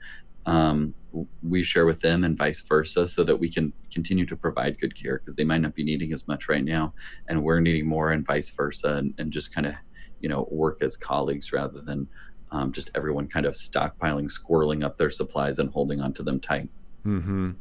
um, 0.46 0.94
we 1.42 1.62
share 1.62 1.86
with 1.86 2.00
them 2.00 2.24
and 2.24 2.36
vice 2.36 2.60
versa 2.60 3.06
so 3.06 3.22
that 3.22 3.36
we 3.36 3.48
can 3.48 3.72
continue 3.92 4.26
to 4.26 4.36
provide 4.36 4.78
good 4.78 5.00
care 5.00 5.18
because 5.18 5.34
they 5.36 5.44
might 5.44 5.60
not 5.60 5.74
be 5.74 5.84
needing 5.84 6.12
as 6.12 6.26
much 6.26 6.48
right 6.48 6.64
now 6.64 6.92
and 7.28 7.42
we're 7.42 7.60
needing 7.60 7.86
more 7.86 8.12
and 8.12 8.26
vice 8.26 8.50
versa 8.50 8.94
and, 8.94 9.14
and 9.18 9.32
just 9.32 9.54
kind 9.54 9.66
of 9.66 9.74
you 10.20 10.28
know 10.28 10.48
work 10.50 10.82
as 10.82 10.96
colleagues 10.96 11.52
rather 11.52 11.80
than 11.80 12.08
um, 12.50 12.72
just 12.72 12.90
everyone 12.94 13.26
kind 13.26 13.46
of 13.46 13.54
stockpiling 13.54 14.30
squirreling 14.30 14.84
up 14.84 14.96
their 14.96 15.10
supplies 15.10 15.58
and 15.58 15.70
holding 15.70 16.00
on 16.00 16.12
to 16.12 16.22
them 16.22 16.40
tight 16.40 16.68
mm-hmm. 17.06 17.52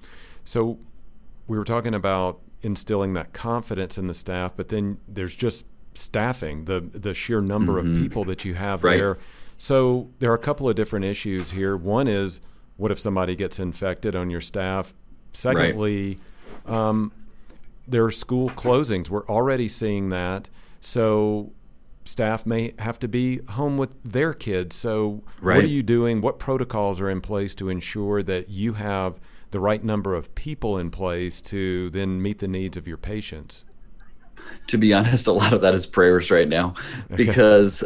so 0.44 0.80
we 1.48 1.58
were 1.58 1.66
talking 1.66 1.94
about 1.94 2.40
instilling 2.62 3.14
that 3.14 3.34
confidence 3.34 3.98
in 3.98 4.08
the 4.08 4.14
staff 4.14 4.54
but 4.56 4.70
then 4.70 4.98
there's 5.08 5.36
just 5.36 5.66
staffing 5.94 6.66
the 6.66 6.80
the 6.80 7.14
sheer 7.14 7.42
number 7.42 7.74
mm-hmm. 7.74 7.96
of 7.96 8.02
people 8.02 8.24
that 8.24 8.44
you 8.44 8.54
have 8.56 8.84
right. 8.84 8.98
there 8.98 9.18
so 9.58 10.10
there 10.20 10.32
are 10.32 10.36
a 10.36 10.40
couple 10.40 10.68
of 10.68 10.76
different 10.76 11.06
issues 11.06 11.52
here 11.52 11.78
one 11.78 12.08
is 12.08 12.42
what 12.78 12.92
if 12.92 13.00
somebody 13.00 13.36
gets 13.36 13.60
infected 13.60 14.16
on 14.16 14.30
your 14.30 14.42
staff? 14.42 14.94
Secondly, 15.34 16.20
right. 16.66 16.76
um, 16.76 17.12
there 17.88 18.04
are 18.06 18.12
school 18.12 18.50
closings. 18.52 19.10
We're 19.10 19.28
already 19.28 19.68
seeing 19.68 20.10
that. 20.10 20.50
So 20.80 21.52
staff 22.06 22.46
may 22.46 22.74
have 22.80 23.00
to 23.00 23.08
be 23.08 23.40
home 23.50 23.78
with 23.78 23.96
their 24.04 24.34
kids. 24.34 24.76
So 24.76 25.24
right. 25.42 25.56
what 25.56 25.66
are 25.66 25.70
you 25.70 25.84
doing? 25.84 26.22
What 26.22 26.40
protocols 26.40 27.00
are 27.02 27.10
in 27.10 27.22
place 27.22 27.56
to 27.56 27.70
ensure 27.70 28.24
that 28.24 28.50
you 28.50 28.74
have 28.74 29.20
the 29.52 29.60
right 29.60 29.84
number 29.84 30.16
of 30.16 30.34
people 30.36 30.78
in 30.78 30.90
place 30.90 31.42
to 31.42 31.90
then 31.92 32.22
meet 32.22 32.40
the 32.40 32.48
needs 32.48 32.78
of 32.78 32.88
your 32.88 32.98
patients? 32.98 33.66
To 34.68 34.78
be 34.78 34.94
honest, 34.94 35.28
a 35.28 35.32
lot 35.32 35.54
of 35.54 35.62
that 35.62 35.76
is 35.76 35.86
prayers 35.86 36.32
right 36.32 36.48
now 36.48 36.74
because 37.16 37.84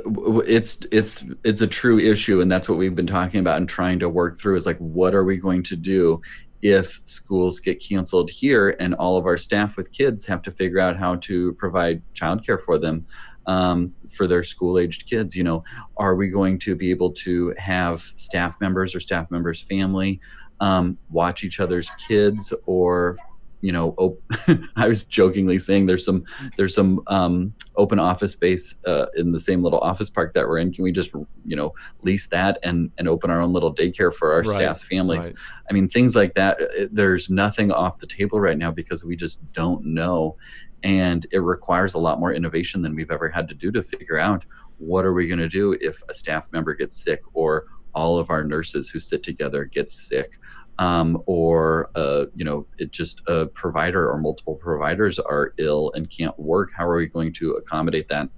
it's 0.48 0.80
it's 0.92 1.26
it's 1.44 1.62
a 1.62 1.68
true 1.68 2.00
issue, 2.00 2.42
and 2.42 2.52
that's 2.52 2.70
what 2.70 2.78
we've 2.78 2.96
been 2.96 3.08
talking 3.08 3.40
about 3.40 3.58
and 3.58 3.70
trying 3.70 4.00
to 4.00 4.10
work 4.10 4.40
through. 4.40 4.56
Is 4.56 4.66
like, 4.66 4.78
what 4.78 5.14
are 5.14 5.24
we 5.24 5.38
going 5.38 5.64
to 5.64 5.76
do 5.76 6.22
if 6.62 7.00
schools 7.06 7.60
get 7.60 7.84
canceled 7.84 8.30
here 8.30 8.76
and 8.80 8.96
all 8.96 9.18
of 9.18 9.26
our 9.26 9.38
staff 9.38 9.78
with 9.78 9.92
kids 9.92 10.26
have 10.26 10.42
to 10.42 10.52
figure 10.52 10.80
out 10.80 10.98
how 10.98 11.16
to 11.16 11.54
provide 11.54 12.02
childcare 12.14 12.60
for 12.60 12.78
them 12.78 13.06
um, 13.46 13.94
for 14.10 14.28
their 14.28 14.44
school 14.44 14.80
aged 14.80 15.08
kids 15.08 15.36
you 15.36 15.44
know 15.44 15.64
are 15.98 16.16
we 16.16 16.30
going 16.30 16.58
to 16.58 16.76
be 16.76 16.90
able 16.90 17.12
to 17.12 17.54
have 17.58 18.02
staff 18.02 18.60
members 18.60 18.96
or 18.96 19.00
staff 19.00 19.30
members 19.30 19.62
family 19.62 20.20
um, 20.60 20.98
watch 21.12 21.44
each 21.44 21.60
other's 21.60 21.90
kids 22.08 22.52
or 22.66 23.16
you 23.62 23.72
know 23.72 23.96
op- 23.98 24.22
i 24.76 24.88
was 24.88 25.04
jokingly 25.04 25.58
saying 25.58 25.86
there's 25.86 26.06
some 26.06 26.24
there's 26.58 26.76
some 26.76 27.02
um, 27.08 27.54
open 27.78 28.00
office 28.00 28.34
space 28.34 28.76
uh, 28.86 29.06
in 29.16 29.32
the 29.32 29.40
same 29.40 29.64
little 29.64 29.80
office 29.80 30.10
park 30.10 30.34
that 30.34 30.48
we're 30.48 30.58
in. 30.58 30.74
Can 30.74 30.84
we 30.84 30.92
just 30.92 31.14
you 31.46 31.56
know 31.56 31.74
lease 32.02 32.28
that 32.28 32.58
and 32.64 32.92
and 32.98 33.08
open 33.08 33.30
our 33.30 33.40
own 33.40 33.54
little 33.54 33.74
daycare 33.74 34.14
for 34.14 34.34
our 34.34 34.42
right, 34.42 34.56
staff's 34.56 34.84
families? 34.84 35.28
right. 35.28 35.36
i 35.70 35.74
mean 35.74 35.88
things 35.88 36.16
like 36.16 36.34
that 36.34 36.60
uh, 36.62 36.88
there's 36.92 37.30
nothing 37.30 37.72
off 37.72 38.00
the 38.00 38.08
table 38.08 38.40
right 38.40 38.58
now 38.58 38.72
because 38.72 39.04
we 39.04 39.16
just 39.16 39.40
don't 39.54 39.86
know. 39.86 40.36
And 40.84 41.26
it 41.32 41.40
requires 41.40 41.96
a 41.96 42.00
lot 42.00 42.20
more 42.20 42.32
innovation 42.32 42.82
than 42.82 42.96
we've 42.96 43.12
ever 43.12 43.30
had 43.30 43.48
to 43.50 43.56
do 43.56 43.72
to 43.72 43.82
figure 43.82 44.20
out 44.20 44.46
what 44.78 45.06
are 45.06 45.14
we 45.14 45.28
going 45.28 45.40
to 45.40 45.50
do 45.50 45.76
if 45.82 46.02
a 46.08 46.14
staff 46.14 46.52
member 46.52 46.76
gets 46.76 47.04
sick 47.04 47.22
or 47.34 47.66
all 47.96 48.20
of 48.20 48.30
our 48.30 48.44
nurses 48.44 48.90
who 48.90 49.00
sit 49.00 49.24
together 49.24 49.66
get 49.66 49.90
sick 49.90 50.40
um, 50.80 51.22
or 51.26 51.90
uh, 51.96 52.26
you 52.36 52.46
know 52.46 52.66
it 52.78 52.92
just 52.92 53.22
a 53.28 53.48
provider 53.48 54.10
or 54.10 54.18
multiple 54.18 54.56
providers 54.56 55.20
are 55.20 55.54
ill 55.58 55.92
and 55.96 56.10
can't 56.10 56.38
work 56.40 56.72
how 56.76 56.88
are 56.88 56.98
we 56.98 57.08
going 57.08 57.34
to 57.34 57.52
accommodate 57.52 58.08
that? 58.10 58.30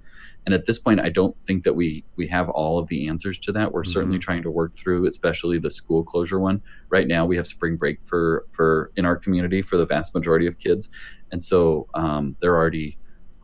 And 0.46 0.54
at 0.54 0.64
this 0.64 0.78
point 0.78 1.00
i 1.00 1.10
don't 1.10 1.36
think 1.44 1.64
that 1.64 1.74
we 1.74 2.02
we 2.16 2.26
have 2.28 2.48
all 2.48 2.78
of 2.78 2.88
the 2.88 3.08
answers 3.08 3.38
to 3.40 3.52
that. 3.52 3.72
We're 3.72 3.82
mm-hmm. 3.82 3.92
certainly 3.92 4.18
trying 4.18 4.42
to 4.42 4.50
work 4.50 4.74
through 4.74 5.06
especially 5.06 5.58
the 5.58 5.70
school 5.70 6.02
closure 6.02 6.40
one. 6.40 6.62
Right 6.88 7.06
now 7.06 7.26
we 7.26 7.36
have 7.36 7.46
spring 7.46 7.76
break 7.76 7.98
for 8.04 8.46
for 8.50 8.90
in 8.96 9.04
our 9.04 9.16
community 9.16 9.62
for 9.62 9.76
the 9.76 9.86
vast 9.86 10.14
majority 10.14 10.46
of 10.46 10.58
kids. 10.58 10.88
And 11.30 11.42
so 11.42 11.88
um, 11.94 12.36
they're 12.40 12.56
already 12.56 12.98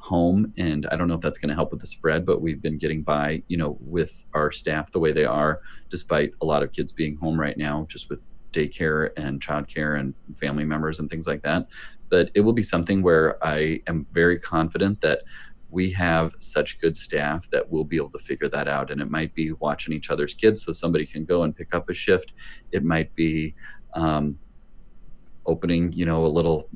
home 0.06 0.52
and 0.56 0.86
i 0.92 0.96
don't 0.96 1.08
know 1.08 1.14
if 1.14 1.20
that's 1.20 1.38
going 1.38 1.48
to 1.48 1.54
help 1.54 1.72
with 1.72 1.80
the 1.80 1.86
spread 1.86 2.24
but 2.24 2.40
we've 2.40 2.62
been 2.62 2.78
getting 2.78 3.02
by 3.02 3.42
you 3.48 3.56
know 3.56 3.76
with 3.80 4.24
our 4.34 4.52
staff 4.52 4.92
the 4.92 5.00
way 5.00 5.12
they 5.12 5.24
are 5.24 5.60
despite 5.90 6.30
a 6.40 6.46
lot 6.46 6.62
of 6.62 6.70
kids 6.70 6.92
being 6.92 7.16
home 7.16 7.38
right 7.38 7.58
now 7.58 7.84
just 7.90 8.08
with 8.08 8.28
daycare 8.56 9.10
and 9.16 9.40
childcare 9.40 10.00
and 10.00 10.14
family 10.36 10.64
members 10.64 10.98
and 10.98 11.10
things 11.10 11.26
like 11.26 11.42
that. 11.42 11.68
But 12.08 12.30
it 12.34 12.40
will 12.40 12.52
be 12.52 12.62
something 12.62 13.02
where 13.02 13.44
I 13.44 13.80
am 13.86 14.06
very 14.12 14.38
confident 14.38 15.00
that 15.02 15.22
we 15.70 15.90
have 15.90 16.32
such 16.38 16.80
good 16.80 16.96
staff 16.96 17.50
that 17.50 17.68
we'll 17.70 17.84
be 17.84 17.96
able 17.96 18.10
to 18.10 18.18
figure 18.18 18.48
that 18.48 18.68
out. 18.68 18.90
And 18.90 19.00
it 19.00 19.10
might 19.10 19.34
be 19.34 19.52
watching 19.52 19.92
each 19.92 20.10
other's 20.10 20.32
kids 20.32 20.64
so 20.64 20.72
somebody 20.72 21.04
can 21.04 21.24
go 21.24 21.42
and 21.42 21.54
pick 21.54 21.74
up 21.74 21.90
a 21.90 21.94
shift. 21.94 22.32
It 22.72 22.84
might 22.84 23.14
be 23.14 23.54
um, 23.94 24.38
opening, 25.44 25.92
you 25.92 26.06
know, 26.06 26.24
a 26.24 26.28
little 26.28 26.68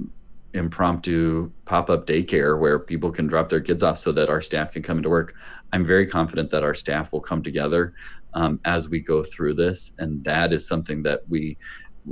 impromptu 0.54 1.50
pop-up 1.64 2.06
daycare 2.06 2.58
where 2.58 2.78
people 2.78 3.10
can 3.10 3.26
drop 3.26 3.48
their 3.48 3.60
kids 3.60 3.82
off 3.82 3.98
so 3.98 4.12
that 4.12 4.28
our 4.28 4.40
staff 4.40 4.72
can 4.72 4.82
come 4.82 4.96
into 4.98 5.08
work. 5.08 5.34
I'm 5.72 5.84
very 5.84 6.06
confident 6.06 6.50
that 6.50 6.64
our 6.64 6.74
staff 6.74 7.12
will 7.12 7.20
come 7.20 7.42
together 7.42 7.94
um, 8.34 8.60
as 8.64 8.88
we 8.88 9.00
go 9.00 9.22
through 9.22 9.54
this 9.54 9.92
and 9.98 10.22
that 10.24 10.52
is 10.52 10.66
something 10.66 11.02
that 11.02 11.20
we 11.28 11.56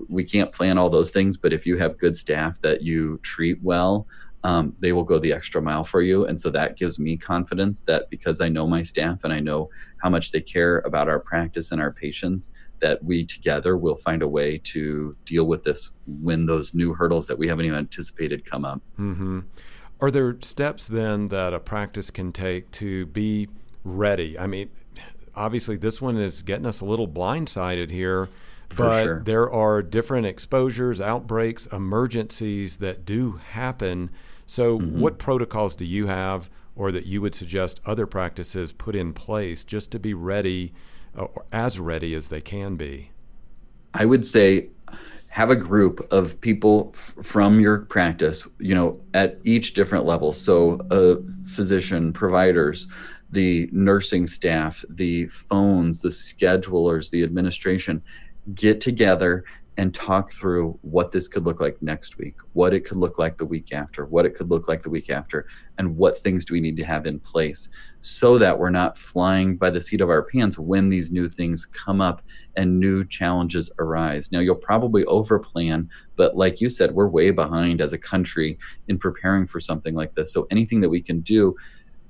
we 0.09 0.23
can't 0.23 0.53
plan 0.53 0.77
all 0.77 0.91
those 0.91 1.11
things 1.11 1.37
but 1.37 1.53
if 1.53 1.67
you 1.67 1.77
have 1.79 1.99
good 1.99 2.17
staff 2.17 2.61
that 2.61 2.83
you 2.83 3.19
treat 3.23 3.63
well 3.63 4.07
um, 4.45 4.75
they 4.79 4.93
will 4.93 5.03
go 5.03 5.19
the 5.19 5.33
extra 5.33 5.61
mile 5.61 5.85
for 5.85 6.03
you 6.03 6.27
and 6.27 6.41
so 6.41 6.51
that 6.51 6.77
gives 6.77 6.99
me 6.99 7.17
confidence 7.17 7.83
that 7.83 8.09
because 8.11 8.41
i 8.41 8.49
know 8.49 8.67
my 8.67 8.83
staff 8.83 9.25
and 9.25 9.33
i 9.33 9.41
know 9.41 9.71
how 9.99 10.11
much 10.11 10.31
they 10.31 10.41
care 10.41 10.79
about 10.81 11.09
our 11.09 11.19
practice 11.19 11.73
and 11.73 11.81
our 11.81 11.93
patients 11.93 12.53
that 12.81 13.03
we 13.05 13.25
together 13.25 13.77
will 13.77 13.97
find 13.97 14.23
a 14.23 14.29
way 14.29 14.59
to 14.59 15.17
deal 15.25 15.45
with 15.45 15.63
this 15.65 15.91
when 16.07 16.47
those 16.47 16.75
new 16.75 16.95
hurdles 16.95 17.27
that 17.27 17.39
we 17.39 17.49
haven't 17.49 17.65
even 17.65 17.79
anticipated 17.79 18.45
come 18.45 18.65
up 18.65 18.81
mm-hmm. 18.99 19.41
are 20.01 20.11
there 20.11 20.37
steps 20.41 20.89
then 20.89 21.29
that 21.29 21.53
a 21.53 21.61
practice 21.61 22.11
can 22.11 22.33
take 22.33 22.71
to 22.71 23.07
be 23.07 23.49
ready 23.85 24.39
i 24.39 24.47
mean 24.47 24.69
obviously 25.39 25.77
this 25.77 26.03
one 26.03 26.19
is 26.19 26.43
getting 26.43 26.67
us 26.67 26.81
a 26.81 26.85
little 26.85 27.09
blindsided 27.09 27.91
here. 27.91 28.29
For 28.71 28.77
but 28.77 29.03
sure. 29.05 29.23
there 29.25 29.51
are 29.51 29.83
different 29.83 30.27
exposures, 30.27 31.01
outbreaks, 31.01 31.67
emergencies 31.67 32.77
that 32.79 33.07
do 33.07 33.33
happen. 33.53 34.11
So, 34.47 34.79
mm-hmm. 34.79 35.01
what 35.01 35.19
protocols 35.19 35.75
do 35.75 35.87
you 35.87 36.07
have, 36.07 36.51
or 36.77 36.93
that 36.93 37.07
you 37.07 37.23
would 37.23 37.35
suggest 37.35 37.81
other 37.87 38.07
practices 38.07 38.73
put 38.75 38.95
in 38.95 39.15
place 39.15 39.65
just 39.65 39.91
to 39.93 39.99
be 39.99 40.13
ready, 40.13 40.75
or 41.15 41.45
as 41.53 41.79
ready 41.79 42.15
as 42.15 42.29
they 42.29 42.41
can 42.41 42.77
be? 42.77 43.11
I 43.95 44.05
would 44.05 44.27
say 44.27 44.69
have 45.29 45.51
a 45.51 45.57
group 45.57 46.07
of 46.13 46.41
people 46.41 46.93
f- 46.95 47.15
from 47.23 47.61
your 47.61 47.81
practice, 47.81 48.47
you 48.59 48.75
know, 48.75 49.01
at 49.15 49.39
each 49.45 49.75
different 49.75 50.05
level. 50.05 50.33
So, 50.33 50.81
a 50.91 51.17
physician, 51.47 52.13
providers, 52.13 52.89
the 53.31 53.69
nursing 53.73 54.27
staff, 54.27 54.85
the 54.89 55.27
phones, 55.27 56.01
the 56.01 56.09
schedulers, 56.09 57.11
the 57.11 57.23
administration 57.23 58.03
get 58.55 58.81
together 58.81 59.45
and 59.79 59.95
talk 59.95 60.33
through 60.33 60.77
what 60.83 61.13
this 61.13 61.29
could 61.29 61.47
look 61.47 61.61
like 61.61 61.81
next 61.81 62.19
week, 62.19 62.35
what 62.53 62.75
it 62.75 62.81
could 62.81 62.97
look 62.97 63.17
like 63.17 63.39
the 63.39 63.47
week 63.47 63.73
after, 63.73 64.05
what 64.07 64.27
it 64.27 64.35
could 64.35 64.51
look 64.51 64.67
like 64.67 64.83
the 64.83 64.91
week 64.91 65.09
after, 65.09 65.47
and 65.79 65.97
what 65.97 66.19
things 66.19 66.45
do 66.45 66.53
we 66.53 66.61
need 66.61 66.77
to 66.77 66.85
have 66.85 67.07
in 67.07 67.21
place 67.21 67.71
so 68.01 68.39
that 68.39 68.59
we're 68.59 68.71
not 68.71 68.99
flying 68.99 69.57
by 69.57 69.71
the 69.71 69.81
seat 69.81 70.01
of 70.01 70.11
our 70.11 70.25
pants 70.25 70.59
when 70.59 70.89
these 70.89 71.13
new 71.13 71.29
things 71.29 71.65
come 71.65 72.01
up 72.01 72.23
and 72.57 72.81
new 72.81 73.05
challenges 73.05 73.71
arise. 73.79 74.33
Now, 74.33 74.41
you'll 74.41 74.57
probably 74.57 75.05
overplan, 75.05 75.87
but 76.17 76.37
like 76.37 76.61
you 76.61 76.69
said, 76.71 76.93
we're 76.93 77.07
way 77.07 77.31
behind 77.31 77.81
as 77.81 77.93
a 77.93 77.99
country 77.99 78.59
in 78.89 78.99
preparing 78.99 79.47
for 79.47 79.61
something 79.61 79.95
like 79.95 80.13
this. 80.17 80.33
So 80.33 80.49
anything 80.51 80.81
that 80.81 80.89
we 80.89 81.01
can 81.01 81.21
do 81.21 81.55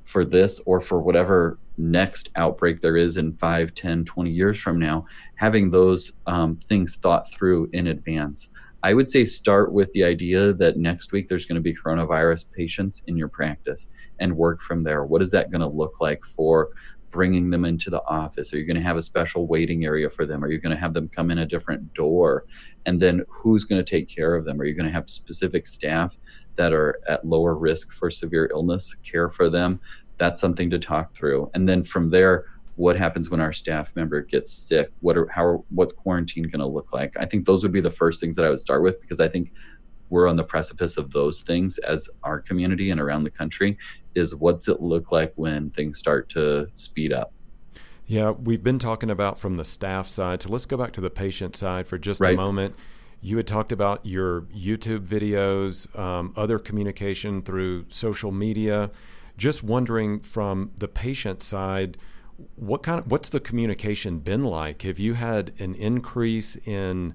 for 0.04 0.24
this 0.24 0.59
or 0.64 0.81
for 0.81 1.02
whatever 1.02 1.59
next 1.79 2.31
outbreak 2.37 2.81
there 2.81 2.97
is 2.97 3.17
in 3.17 3.33
5 3.35 3.75
10 3.75 4.05
20 4.05 4.31
years 4.31 4.59
from 4.59 4.79
now 4.79 5.07
having 5.37 5.71
those 5.71 6.12
um, 6.27 6.57
things 6.57 6.97
thought 6.97 7.31
through 7.33 7.69
in 7.73 7.87
advance. 7.87 8.51
I 8.83 8.95
would 8.95 9.11
say 9.11 9.25
start 9.25 9.73
with 9.73 9.93
the 9.93 10.05
idea 10.05 10.53
that 10.53 10.77
next 10.77 11.11
week 11.11 11.29
there's 11.29 11.47
going 11.47 11.57
to 11.57 11.61
be 11.61 11.75
coronavirus 11.75 12.51
patients 12.53 13.03
in 13.07 13.17
your 13.17 13.29
practice 13.29 13.88
and 14.21 14.37
work 14.37 14.61
from 14.61 14.83
there. 14.83 15.05
What 15.05 15.23
is 15.23 15.33
that 15.33 15.51
going 15.51 15.69
to 15.69 15.77
look 15.77 16.01
like 16.01 16.25
for 16.25 16.71
bringing 17.11 17.51
them 17.51 17.64
into 17.64 17.91
the 17.91 18.03
office? 18.05 18.53
Are 18.53 18.59
you 18.59 18.67
going 18.67 18.77
to 18.77 18.83
have 18.83 18.97
a 18.97 19.03
special 19.03 19.47
waiting 19.47 19.85
area 19.85 20.09
for 20.09 20.27
them? 20.27 20.45
Are 20.45 20.51
you 20.51 20.59
going 20.59 20.75
to 20.75 20.81
have 20.81 20.95
them 20.95 21.09
come 21.09 21.31
in 21.31 21.38
a 21.38 21.47
different 21.47 21.93
door? 21.95 22.45
And 22.87 23.01
then 23.01 23.25
who's 23.29 23.64
going 23.64 23.83
to 23.83 23.91
take 23.91 24.09
care 24.09 24.37
of 24.37 24.45
them? 24.45 24.61
Are 24.61 24.64
you 24.64 24.75
going 24.75 24.87
to 24.87 24.93
have 24.93 25.11
specific 25.11 25.67
staff 25.67 26.17
that 26.57 26.73
are 26.73 27.01
at 27.09 27.25
lower 27.25 27.55
risk 27.55 27.93
for 27.93 28.11
severe 28.11 28.49
illness 28.53 28.95
care 29.05 29.31
for 29.31 29.49
them 29.49 29.81
that's 30.18 30.40
something 30.40 30.70
to 30.70 30.78
talk 30.78 31.14
through. 31.14 31.50
And 31.54 31.68
then 31.68 31.85
from 31.85 32.11
there, 32.11 32.44
what 32.76 32.96
happens 32.96 33.28
when 33.28 33.40
our 33.40 33.52
staff 33.52 33.94
member 33.96 34.22
gets 34.22 34.52
sick? 34.52 34.92
What 35.00 35.16
are 35.16 35.26
how 35.28 35.44
are, 35.44 35.59
what's 35.70 35.92
quarantine 35.92 36.44
going 36.44 36.61
to 36.61 36.66
look 36.66 36.92
like? 36.92 37.16
I 37.18 37.24
think 37.24 37.44
those 37.44 37.62
would 37.62 37.72
be 37.72 37.81
the 37.81 37.90
first 37.90 38.20
things 38.20 38.37
that 38.37 38.44
I 38.44 38.50
would 38.50 38.61
start 38.61 38.83
with 38.83 39.00
because 39.00 39.18
I 39.18 39.28
think 39.28 39.52
we're 40.11 40.28
on 40.28 40.37
the 40.37 40.44
precipice 40.44 40.96
of 40.96 41.11
those 41.11 41.42
things 41.42 41.78
as 41.78 42.09
our 42.22 42.40
community 42.40 42.90
and 42.90 43.00
around 43.00 43.24
the 43.24 43.31
country. 43.31 43.76
Is 44.14 44.35
what's 44.35 44.68
it 44.68 44.81
look 44.81 45.12
like 45.12 45.33
when 45.37 45.70
things 45.70 45.98
start 45.98 46.28
to 46.31 46.68
speed 46.76 47.12
up? 47.12 47.33
Yeah, 48.07 48.31
we've 48.31 48.62
been 48.62 48.78
talking 48.78 49.11
about 49.11 49.38
from 49.38 49.57
the 49.57 49.64
staff 49.64 50.09
side. 50.09 50.42
So 50.42 50.48
let's 50.48 50.64
go 50.64 50.76
back 50.76 50.92
to 50.94 51.00
the 51.00 51.11
patient 51.11 51.57
side 51.57 51.87
for 51.87 51.98
just 51.98 52.20
right. 52.20 52.33
a 52.33 52.37
moment. 52.37 52.74
You 53.20 53.37
had 53.37 53.46
talked 53.46 53.72
about 53.72 54.07
your 54.07 54.42
YouTube 54.42 55.07
videos, 55.07 55.98
um, 55.98 56.33
other 56.37 56.59
communication 56.59 57.42
through 57.42 57.87
social 57.90 58.31
media. 58.33 58.90
Just 59.38 59.62
wondering 59.62 60.20
from 60.20 60.72
the 60.77 60.88
patient 60.88 61.42
side, 61.42 61.96
what 62.57 62.83
kind 62.83 62.98
of 63.01 63.11
what's 63.11 63.31
the 63.31 63.40
communication 63.40 64.18
been 64.18 64.44
like? 64.44 64.83
Have 64.83 64.98
you 64.98 65.14
had 65.14 65.53
an 65.59 65.74
increase 65.77 66.57
in 66.66 67.14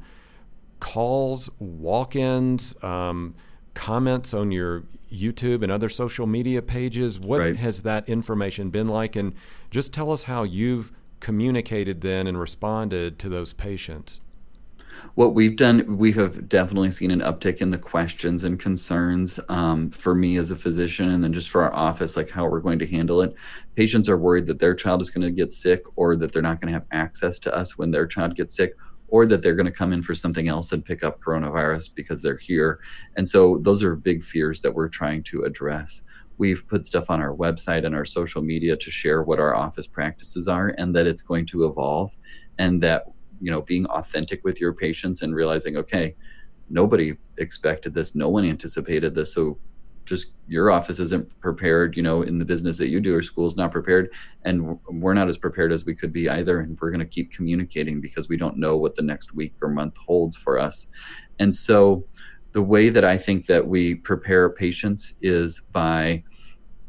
calls, 0.80 1.50
walk-ins, 1.60 2.82
um, 2.84 3.36
comments 3.76 4.34
on 4.34 4.52
your 4.52 4.84
YouTube 5.12 5.64
and 5.64 5.72
other 5.72 5.90
social 5.90 6.26
media 6.26 6.62
pages? 6.62 7.20
What 7.20 7.42
right. 7.42 7.56
has 7.58 7.84
that 7.84 8.10
information 8.10 8.70
been 8.72 8.88
like? 8.88 9.16
And 9.16 9.36
just 9.70 9.94
tell 9.94 10.12
us 10.12 10.24
how 10.24 10.44
you've 10.44 10.92
communicated 11.20 12.02
then 12.02 12.26
and 12.28 12.40
responded 12.40 13.20
to 13.20 13.30
those 13.30 13.54
patients 13.54 14.20
what 15.16 15.34
we've 15.34 15.56
done, 15.56 15.98
we 15.98 16.12
have 16.14 16.50
definitely 16.50 16.92
seen 16.92 17.12
an 17.12 17.22
uptick 17.22 17.58
in 17.58 17.72
the 17.72 17.78
questions 17.78 18.44
and 18.44 18.60
concerns 18.60 19.40
um, 19.50 19.92
for 19.92 20.16
me 20.16 20.38
as 20.38 20.52
a 20.52 20.56
physician, 20.56 21.12
and 21.12 21.24
then 21.24 21.34
just 21.34 21.50
for 21.50 21.62
our 21.64 21.74
office, 21.74 22.18
like 22.18 22.30
how 22.30 22.48
we're 22.48 22.60
going 22.60 22.80
to 22.80 22.88
handle 22.88 23.22
it. 23.22 23.36
Patients 23.76 24.10
are 24.10 24.18
worried 24.18 24.46
that 24.48 24.60
their 24.60 24.76
child 24.76 25.02
is 25.02 25.10
going 25.10 25.26
to 25.26 25.32
get 25.32 25.54
sick, 25.54 25.84
or 25.96 26.16
that 26.16 26.32
they're 26.32 26.42
not 26.42 26.60
going 26.60 26.74
to 26.74 26.80
have 26.80 26.88
access 26.92 27.40
to 27.40 27.56
us 27.56 27.78
when 27.78 27.92
their 27.92 28.08
child 28.08 28.36
gets 28.36 28.56
sick, 28.56 28.74
or 29.08 29.28
that 29.28 29.44
they're 29.44 29.56
going 29.56 29.68
to 29.68 29.72
come 29.72 29.94
in 29.94 30.02
for 30.02 30.16
something 30.16 30.48
else 30.48 30.72
and 30.72 30.84
pick 30.84 31.04
up 31.04 31.22
coronavirus 31.22 31.94
because 31.94 32.22
they're 32.22 32.36
here. 32.36 32.80
And 33.16 33.30
so 33.30 33.60
those 33.60 33.84
are 33.84 33.96
big 33.96 34.24
fears 34.24 34.62
that 34.62 34.74
we're 34.74 34.90
trying 34.90 35.22
to 35.26 35.44
address. 35.44 36.02
We've 36.40 36.68
put 36.68 36.86
stuff 36.86 37.12
on 37.12 37.22
our 37.22 37.36
website 37.36 37.86
and 37.86 37.94
our 37.94 38.06
social 38.06 38.42
media 38.42 38.76
to 38.76 38.90
share 38.90 39.22
what 39.22 39.40
our 39.40 39.56
office 39.56 39.86
practices 39.86 40.48
are 40.48 40.70
and 40.80 40.96
that 40.96 41.06
it's 41.06 41.22
going 41.22 41.46
to 41.48 41.66
evolve 41.66 42.18
and 42.58 42.82
that 42.82 43.06
you 43.44 43.52
know 43.52 43.62
being 43.62 43.86
authentic 43.88 44.44
with 44.44 44.60
your 44.60 44.74
patients 44.74 45.22
and 45.22 45.36
realizing 45.36 45.78
okay 45.78 46.16
nobody 46.70 47.14
expected 47.38 47.94
this 47.94 48.16
no 48.16 48.30
one 48.30 48.46
anticipated 48.46 49.14
this 49.14 49.34
so 49.34 49.58
just 50.06 50.32
your 50.48 50.72
office 50.72 51.00
isn't 51.00 51.28
prepared 51.40 51.96
you 51.96 52.04
know 52.04 52.22
in 52.22 52.38
the 52.38 52.46
business 52.46 52.78
that 52.78 52.88
you 52.88 53.00
do 53.00 53.16
or 53.16 53.22
school's 53.22 53.56
not 53.56 53.72
prepared 53.72 54.10
and 54.44 54.80
we're 54.90 55.14
not 55.14 55.30
as 55.30 55.38
prepared 55.38 55.72
as 55.72 55.86
we 55.86 55.96
could 55.96 56.12
be 56.12 56.30
either 56.30 56.62
and 56.62 56.78
we're 56.80 56.90
going 56.90 57.00
to 57.00 57.06
keep 57.06 57.32
communicating 57.32 58.02
because 58.02 58.28
we 58.30 58.38
don't 58.38 58.58
know 58.58 58.78
what 58.78 58.96
the 58.96 59.02
next 59.02 59.34
week 59.34 59.54
or 59.62 59.70
month 59.70 59.96
holds 59.98 60.36
for 60.36 60.60
us. 60.60 60.88
And 61.40 61.56
so 61.56 62.06
the 62.52 62.62
way 62.62 62.90
that 62.90 63.04
i 63.04 63.18
think 63.18 63.48
that 63.48 63.66
we 63.66 63.96
prepare 63.96 64.50
patients 64.50 65.16
is 65.22 65.62
by 65.72 66.24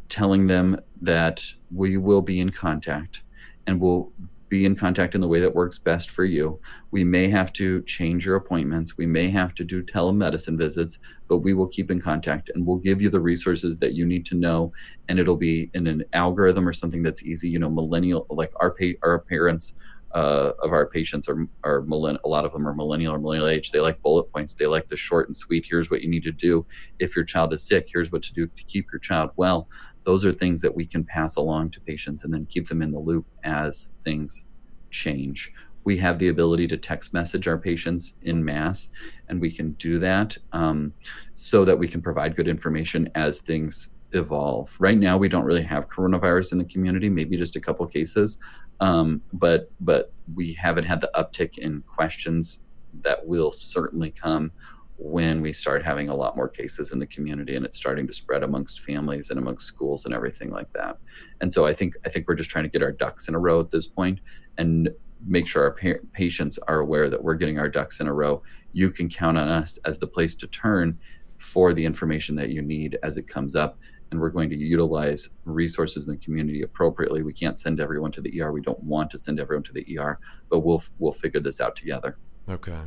telling 0.09 0.47
them 0.47 0.79
that 1.01 1.43
we 1.73 1.97
will 1.97 2.21
be 2.21 2.39
in 2.39 2.51
contact 2.51 3.23
and 3.67 3.81
we'll 3.81 4.13
be 4.55 4.65
in 4.65 4.77
contact 4.77 5.17
in 5.17 5.21
the 5.21 5.27
way 5.27 5.41
that 5.41 5.53
works 5.53 5.81
best 5.81 6.11
for 6.11 6.25
you. 6.25 6.61
We 6.93 7.03
may 7.03 7.29
have 7.29 7.53
to 7.55 7.83
change 7.83 8.25
your 8.25 8.37
appointments. 8.37 8.97
We 8.97 9.05
may 9.05 9.29
have 9.31 9.53
to 9.57 9.65
do 9.65 9.83
telemedicine 9.83 10.57
visits, 10.57 11.01
but 11.27 11.39
we 11.39 11.55
will 11.55 11.67
keep 11.67 11.91
in 11.91 12.01
contact 12.01 12.53
and 12.55 12.65
we'll 12.65 12.77
give 12.77 13.03
you 13.03 13.11
the 13.11 13.19
resources 13.19 13.79
that 13.79 13.95
you 13.95 14.07
need 14.07 14.25
to 14.27 14.37
know. 14.37 14.73
And 15.09 15.19
it'll 15.19 15.35
be 15.35 15.73
in 15.75 15.89
an 15.89 16.05
algorithm 16.13 16.69
or 16.69 16.73
something 16.73 17.03
that's 17.03 17.25
easy. 17.25 17.49
You 17.49 17.59
know, 17.59 17.69
millennial, 17.69 18.27
like 18.31 18.53
our, 18.61 18.77
our 19.03 19.19
parents 19.19 19.75
uh, 20.15 20.53
of 20.63 20.73
our 20.73 20.87
patients 20.87 21.29
are, 21.29 21.47
are 21.65 21.83
millenn- 21.83 22.19
a 22.25 22.29
lot 22.29 22.45
of 22.45 22.53
them 22.53 22.67
are 22.67 22.75
millennial 22.75 23.15
or 23.15 23.19
millennial 23.19 23.49
age. 23.49 23.73
They 23.73 23.81
like 23.81 24.01
bullet 24.01 24.33
points. 24.33 24.55
They 24.55 24.67
like 24.67 24.89
the 24.89 24.97
short 24.97 25.29
and 25.29 25.37
sweet. 25.37 25.67
Here's 25.69 25.91
what 25.91 26.03
you 26.03 26.09
need 26.09 26.23
to 26.23 26.33
do. 26.33 26.65
If 27.01 27.17
your 27.17 27.25
child 27.25 27.53
is 27.53 27.67
sick, 27.67 27.89
here's 27.93 28.13
what 28.13 28.23
to 28.23 28.33
do 28.33 28.47
to 28.47 28.65
keep 28.65 28.87
your 28.93 29.01
child 29.01 29.31
well 29.37 29.69
those 30.05 30.25
are 30.25 30.33
things 30.33 30.61
that 30.61 30.75
we 30.75 30.87
can 30.87 31.05
pass 31.05 31.37
along 31.37 31.71
to 31.71 31.81
patients 31.81 32.25
and 32.25 32.33
then 32.33 32.47
keep 32.47 32.69
them 32.69 32.83
in 32.83 32.93
the 32.93 32.99
loop 32.99 33.27
as 33.43 33.93
things 34.05 34.47
change. 34.91 35.51
We 35.85 35.97
have 35.99 36.19
the 36.19 36.29
ability 36.29 36.69
to 36.69 36.77
text 36.77 37.13
message 37.13 37.49
our 37.49 37.59
patients 37.59 38.15
in 38.23 38.45
mass, 38.45 38.91
and 39.29 39.41
we 39.41 39.51
can 39.51 39.73
do 39.73 39.99
that 39.99 40.37
um, 40.53 40.95
so 41.35 41.65
that 41.65 41.79
we 41.79 41.89
can 41.89 42.01
provide 42.01 42.37
good 42.37 42.49
information 42.49 43.11
as 43.15 43.41
things 43.41 43.91
evolve. 44.15 44.77
Right 44.79 44.99
now, 44.99 45.17
we 45.17 45.29
don't 45.29 45.45
really 45.45 45.63
have 45.63 45.89
coronavirus 45.89 46.53
in 46.53 46.59
the 46.59 46.65
community, 46.65 47.09
maybe 47.09 47.37
just 47.37 47.57
a 47.57 47.61
couple 47.61 47.87
cases, 47.87 48.39
um, 48.81 49.23
but 49.33 49.71
but 49.81 50.13
we 50.35 50.53
haven't 50.55 50.85
had 50.85 51.01
the 51.01 51.11
uptick 51.15 51.59
in 51.59 51.83
questions 51.83 52.63
that 53.03 53.27
will 53.27 53.53
certainly 53.53 54.11
come 54.11 54.53
when 54.97 55.41
we 55.41 55.53
start 55.53 55.85
having 55.85 56.09
a 56.09 56.15
lot 56.15 56.37
more 56.37 56.49
cases 56.49 56.93
in 56.93 57.01
the 57.01 57.07
community 57.07 57.57
and 57.57 57.67
it's 57.67 57.77
starting 57.77 58.07
to 58.07 58.13
spread 58.13 58.45
amongst 58.45 58.81
families 58.81 59.31
and 59.31 59.39
amongst 59.39 59.67
schools 59.67 60.05
and 60.05 60.15
everything 60.15 60.51
like 60.51 60.73
that. 60.73 60.97
And 61.41 61.53
so 61.53 61.67
I 61.67 61.75
think 61.75 61.95
I 62.05 62.09
think 62.09 62.29
we're 62.29 62.37
just 62.37 62.51
trying 62.51 62.65
to 62.65 62.71
get 62.71 62.83
our 62.83 62.93
ducks 62.93 63.29
in 63.29 63.35
a 63.35 63.39
row 63.39 63.61
at 63.61 63.71
this 63.71 63.87
point 63.87 64.21
and 64.57 64.91
make 65.27 65.49
sure 65.49 65.63
our 65.65 65.73
pa- 65.73 66.07
patients 66.13 66.59
are 66.69 66.81
aware 66.81 67.11
that 67.11 67.23
we're 67.23 67.35
getting 67.35 67.59
our 67.59 67.69
ducks 67.69 68.01
in 68.01 68.07
a 68.07 68.13
row. 68.13 68.43
You 68.73 68.91
can 68.91 69.09
count 69.09 69.39
on 69.39 69.49
us 69.49 69.79
as 69.85 69.99
the 69.99 70.07
place 70.07 70.35
to 70.37 70.47
turn 70.47 70.99
for 71.39 71.75
the 71.75 71.85
information 71.85 72.37
that 72.37 72.51
you 72.51 72.63
need 72.63 72.99
as 73.03 73.19
it 73.19 73.27
comes 73.27 73.57
up 73.57 73.79
and 74.15 74.21
we're 74.21 74.31
going 74.31 74.49
to 74.49 74.57
utilize 74.57 75.31
resources 75.45 76.07
in 76.07 76.15
the 76.15 76.25
community 76.25 76.63
appropriately. 76.63 77.23
We 77.23 77.33
can't 77.33 77.59
send 77.59 77.81
everyone 77.81 78.13
to 78.13 78.21
the 78.21 78.41
ER. 78.41 78.53
We 78.53 78.61
don't 78.61 78.83
want 78.83 79.11
to 79.11 79.19
send 79.19 79.41
everyone 79.41 79.65
to 79.65 79.73
the 79.73 79.99
ER, 79.99 80.21
but 80.49 80.61
we'll 80.61 80.83
we'll 81.01 81.13
figure 81.13 81.41
this 81.41 81.61
out 81.61 81.75
together. 81.75 82.17
Okay. 82.49 82.79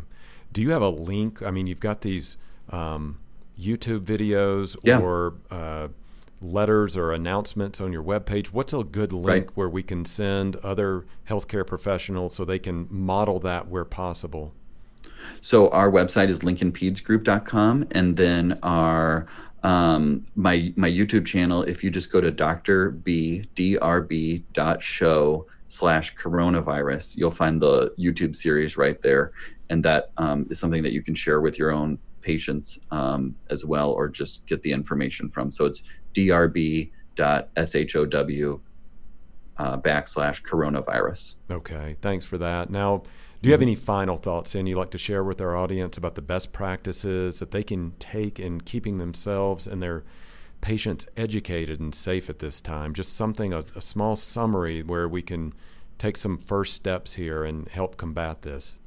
Do 0.53 0.61
you 0.61 0.71
have 0.71 0.81
a 0.81 0.89
link? 0.89 1.41
I 1.43 1.51
mean, 1.51 1.67
you've 1.67 1.81
got 1.81 1.99
these 1.99 2.37
um, 2.69 3.19
YouTube 3.59 4.05
videos 4.05 4.77
yeah. 4.83 4.99
or 4.99 5.33
uh, 5.51 5.89
letters 6.41 6.95
or 6.95 7.11
announcements 7.11 7.81
on 7.81 7.91
your 7.91 8.03
webpage. 8.03 8.47
What's 8.47 8.71
a 8.71 8.83
good 8.83 9.11
link 9.11 9.47
right. 9.47 9.57
where 9.57 9.69
we 9.69 9.83
can 9.83 10.05
send 10.05 10.55
other 10.57 11.05
healthcare 11.27 11.67
professionals 11.67 12.35
so 12.35 12.45
they 12.45 12.59
can 12.59 12.87
model 12.89 13.39
that 13.41 13.67
where 13.67 13.83
possible? 13.83 14.53
So 15.41 15.69
our 15.71 15.91
website 15.91 16.29
is 16.29 16.39
lincolnpedsgroup.com, 16.39 17.87
and 17.91 18.15
then 18.15 18.59
our 18.63 19.27
um, 19.63 20.25
my 20.35 20.73
my 20.75 20.89
YouTube 20.89 21.25
channel. 21.25 21.63
If 21.63 21.83
you 21.83 21.89
just 21.89 22.11
go 22.11 22.21
to 22.21 22.31
Doctor 22.31 22.91
B 22.91 23.47
drb 23.55 24.43
dot 24.53 24.81
show 24.81 25.47
slash 25.67 26.15
coronavirus, 26.15 27.17
you'll 27.17 27.31
find 27.31 27.61
the 27.61 27.93
YouTube 27.97 28.35
series 28.35 28.77
right 28.77 29.01
there, 29.01 29.31
and 29.69 29.83
that 29.83 30.11
um, 30.17 30.47
is 30.49 30.59
something 30.59 30.83
that 30.83 30.93
you 30.93 31.01
can 31.01 31.15
share 31.15 31.41
with 31.41 31.57
your 31.59 31.71
own 31.71 31.99
patients 32.21 32.79
um, 32.91 33.35
as 33.49 33.65
well, 33.65 33.91
or 33.91 34.07
just 34.09 34.45
get 34.47 34.61
the 34.61 34.71
information 34.71 35.29
from. 35.29 35.51
So 35.51 35.65
it's 35.65 35.83
drb.show 36.13 36.91
uh, 39.59 39.77
backslash 39.77 40.43
coronavirus. 40.43 41.35
Okay, 41.49 41.95
thanks 42.01 42.25
for 42.25 42.37
that. 42.37 42.69
Now, 42.69 43.03
do 43.41 43.47
you 43.49 43.51
have 43.53 43.61
any 43.61 43.75
final 43.75 44.17
thoughts, 44.17 44.55
and 44.55 44.67
you'd 44.67 44.77
like 44.77 44.91
to 44.91 44.97
share 44.97 45.23
with 45.23 45.41
our 45.41 45.55
audience 45.55 45.97
about 45.97 46.15
the 46.15 46.21
best 46.21 46.51
practices 46.51 47.39
that 47.39 47.51
they 47.51 47.63
can 47.63 47.91
take 47.99 48.39
in 48.39 48.61
keeping 48.61 48.97
themselves 48.97 49.67
and 49.67 49.81
their 49.81 50.03
patients 50.61 51.07
educated 51.17 51.79
and 51.79 51.93
safe 51.93 52.29
at 52.29 52.39
this 52.39 52.61
time? 52.61 52.93
Just 52.93 53.15
something, 53.15 53.53
a, 53.53 53.63
a 53.75 53.81
small 53.81 54.15
summary 54.15 54.81
where 54.81 55.07
we 55.07 55.21
can 55.21 55.53
take 55.99 56.17
some 56.17 56.37
first 56.37 56.73
steps 56.73 57.13
here 57.13 57.43
and 57.43 57.67
help 57.69 57.97
combat 57.97 58.41
this. 58.41 58.77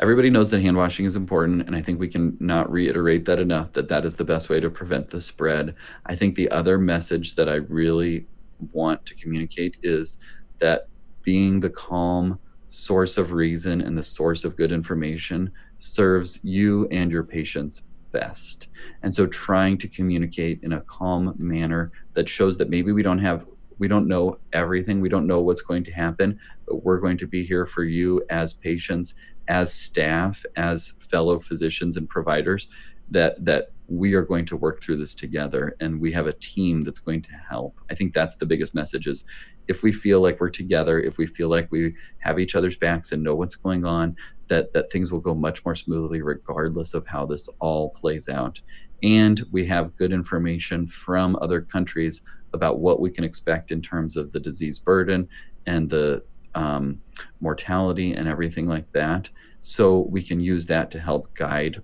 everybody 0.00 0.30
knows 0.30 0.50
that 0.50 0.60
hand 0.60 0.76
washing 0.76 1.06
is 1.06 1.16
important 1.16 1.62
and 1.66 1.74
i 1.76 1.82
think 1.82 1.98
we 1.98 2.08
can 2.08 2.36
not 2.40 2.70
reiterate 2.70 3.24
that 3.24 3.38
enough 3.38 3.72
that 3.72 3.88
that 3.88 4.04
is 4.04 4.16
the 4.16 4.24
best 4.24 4.48
way 4.48 4.60
to 4.60 4.70
prevent 4.70 5.10
the 5.10 5.20
spread 5.20 5.74
i 6.06 6.14
think 6.14 6.34
the 6.34 6.50
other 6.50 6.78
message 6.78 7.34
that 7.34 7.48
i 7.48 7.54
really 7.54 8.26
want 8.72 9.04
to 9.06 9.14
communicate 9.14 9.76
is 9.82 10.18
that 10.58 10.88
being 11.22 11.60
the 11.60 11.70
calm 11.70 12.38
source 12.68 13.18
of 13.18 13.32
reason 13.32 13.80
and 13.80 13.96
the 13.96 14.02
source 14.02 14.44
of 14.44 14.56
good 14.56 14.72
information 14.72 15.50
serves 15.78 16.40
you 16.44 16.86
and 16.88 17.10
your 17.10 17.24
patients 17.24 17.82
best. 18.12 18.68
And 19.02 19.14
so 19.14 19.26
trying 19.26 19.78
to 19.78 19.88
communicate 19.88 20.60
in 20.62 20.72
a 20.72 20.80
calm 20.82 21.34
manner 21.38 21.92
that 22.14 22.28
shows 22.28 22.58
that 22.58 22.70
maybe 22.70 22.92
we 22.92 23.02
don't 23.02 23.18
have 23.18 23.46
we 23.78 23.86
don't 23.86 24.08
know 24.08 24.38
everything, 24.52 25.00
we 25.00 25.08
don't 25.08 25.28
know 25.28 25.40
what's 25.40 25.62
going 25.62 25.84
to 25.84 25.92
happen, 25.92 26.40
but 26.66 26.84
we're 26.84 26.98
going 26.98 27.16
to 27.18 27.28
be 27.28 27.44
here 27.44 27.64
for 27.64 27.84
you 27.84 28.20
as 28.28 28.52
patients, 28.52 29.14
as 29.46 29.72
staff, 29.72 30.44
as 30.56 30.94
fellow 30.98 31.38
physicians 31.38 31.96
and 31.96 32.08
providers 32.08 32.66
that 33.10 33.44
that 33.44 33.70
we 33.88 34.12
are 34.12 34.22
going 34.22 34.44
to 34.44 34.56
work 34.56 34.82
through 34.82 34.98
this 34.98 35.14
together 35.14 35.74
and 35.80 35.98
we 35.98 36.12
have 36.12 36.26
a 36.26 36.32
team 36.34 36.82
that's 36.82 36.98
going 36.98 37.22
to 37.22 37.32
help. 37.48 37.80
I 37.90 37.94
think 37.94 38.12
that's 38.12 38.36
the 38.36 38.44
biggest 38.44 38.74
message 38.74 39.06
is 39.06 39.24
if 39.66 39.82
we 39.82 39.92
feel 39.92 40.20
like 40.20 40.40
we're 40.40 40.50
together, 40.50 41.00
if 41.00 41.16
we 41.16 41.26
feel 41.26 41.48
like 41.48 41.72
we 41.72 41.94
have 42.18 42.38
each 42.38 42.54
other's 42.54 42.76
backs 42.76 43.12
and 43.12 43.22
know 43.22 43.34
what's 43.34 43.54
going 43.54 43.86
on, 43.86 44.14
that 44.48 44.72
that 44.74 44.92
things 44.92 45.10
will 45.10 45.20
go 45.20 45.34
much 45.34 45.64
more 45.64 45.74
smoothly 45.74 46.20
regardless 46.20 46.92
of 46.92 47.06
how 47.06 47.24
this 47.24 47.48
all 47.60 47.90
plays 47.90 48.28
out. 48.28 48.60
And 49.02 49.42
we 49.50 49.64
have 49.66 49.96
good 49.96 50.12
information 50.12 50.86
from 50.86 51.36
other 51.40 51.62
countries 51.62 52.22
about 52.52 52.80
what 52.80 53.00
we 53.00 53.10
can 53.10 53.24
expect 53.24 53.70
in 53.70 53.80
terms 53.80 54.16
of 54.16 54.32
the 54.32 54.40
disease 54.40 54.78
burden 54.78 55.28
and 55.66 55.88
the 55.88 56.22
um, 56.54 57.00
mortality 57.40 58.12
and 58.12 58.28
everything 58.28 58.66
like 58.66 58.90
that. 58.92 59.30
So 59.60 60.00
we 60.10 60.22
can 60.22 60.40
use 60.40 60.66
that 60.66 60.90
to 60.92 61.00
help 61.00 61.34
guide 61.34 61.82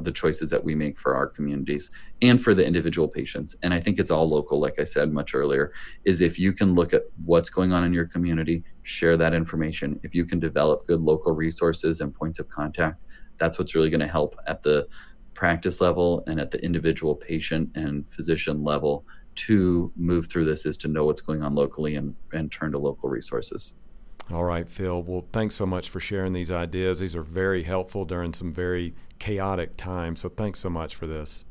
the 0.00 0.12
choices 0.12 0.50
that 0.50 0.62
we 0.62 0.74
make 0.74 0.98
for 0.98 1.14
our 1.14 1.26
communities 1.26 1.90
and 2.22 2.42
for 2.42 2.54
the 2.54 2.66
individual 2.66 3.08
patients 3.08 3.56
and 3.62 3.72
i 3.74 3.80
think 3.80 3.98
it's 3.98 4.10
all 4.10 4.28
local 4.28 4.60
like 4.60 4.78
i 4.78 4.84
said 4.84 5.12
much 5.12 5.34
earlier 5.34 5.72
is 6.04 6.20
if 6.20 6.38
you 6.38 6.52
can 6.52 6.74
look 6.74 6.92
at 6.92 7.02
what's 7.24 7.50
going 7.50 7.72
on 7.72 7.84
in 7.84 7.92
your 7.92 8.06
community 8.06 8.62
share 8.82 9.16
that 9.16 9.34
information 9.34 9.98
if 10.02 10.14
you 10.14 10.24
can 10.24 10.38
develop 10.38 10.86
good 10.86 11.00
local 11.00 11.32
resources 11.32 12.00
and 12.00 12.14
points 12.14 12.38
of 12.38 12.48
contact 12.48 13.00
that's 13.38 13.58
what's 13.58 13.74
really 13.74 13.90
going 13.90 14.00
to 14.00 14.06
help 14.06 14.36
at 14.46 14.62
the 14.62 14.86
practice 15.34 15.80
level 15.80 16.22
and 16.26 16.40
at 16.40 16.50
the 16.50 16.64
individual 16.64 17.14
patient 17.14 17.68
and 17.74 18.06
physician 18.08 18.62
level 18.62 19.04
to 19.34 19.92
move 19.96 20.28
through 20.28 20.44
this 20.44 20.64
is 20.64 20.76
to 20.76 20.86
know 20.86 21.04
what's 21.04 21.20
going 21.20 21.42
on 21.42 21.56
locally 21.56 21.96
and, 21.96 22.14
and 22.32 22.52
turn 22.52 22.70
to 22.70 22.78
local 22.78 23.08
resources 23.08 23.74
all 24.32 24.44
right, 24.44 24.68
Phil. 24.68 25.02
Well, 25.02 25.26
thanks 25.32 25.54
so 25.54 25.66
much 25.66 25.90
for 25.90 26.00
sharing 26.00 26.32
these 26.32 26.50
ideas. 26.50 26.98
These 26.98 27.14
are 27.14 27.22
very 27.22 27.62
helpful 27.62 28.04
during 28.04 28.32
some 28.32 28.52
very 28.52 28.94
chaotic 29.18 29.76
time. 29.76 30.16
So 30.16 30.28
thanks 30.28 30.60
so 30.60 30.70
much 30.70 30.94
for 30.94 31.06
this. 31.06 31.44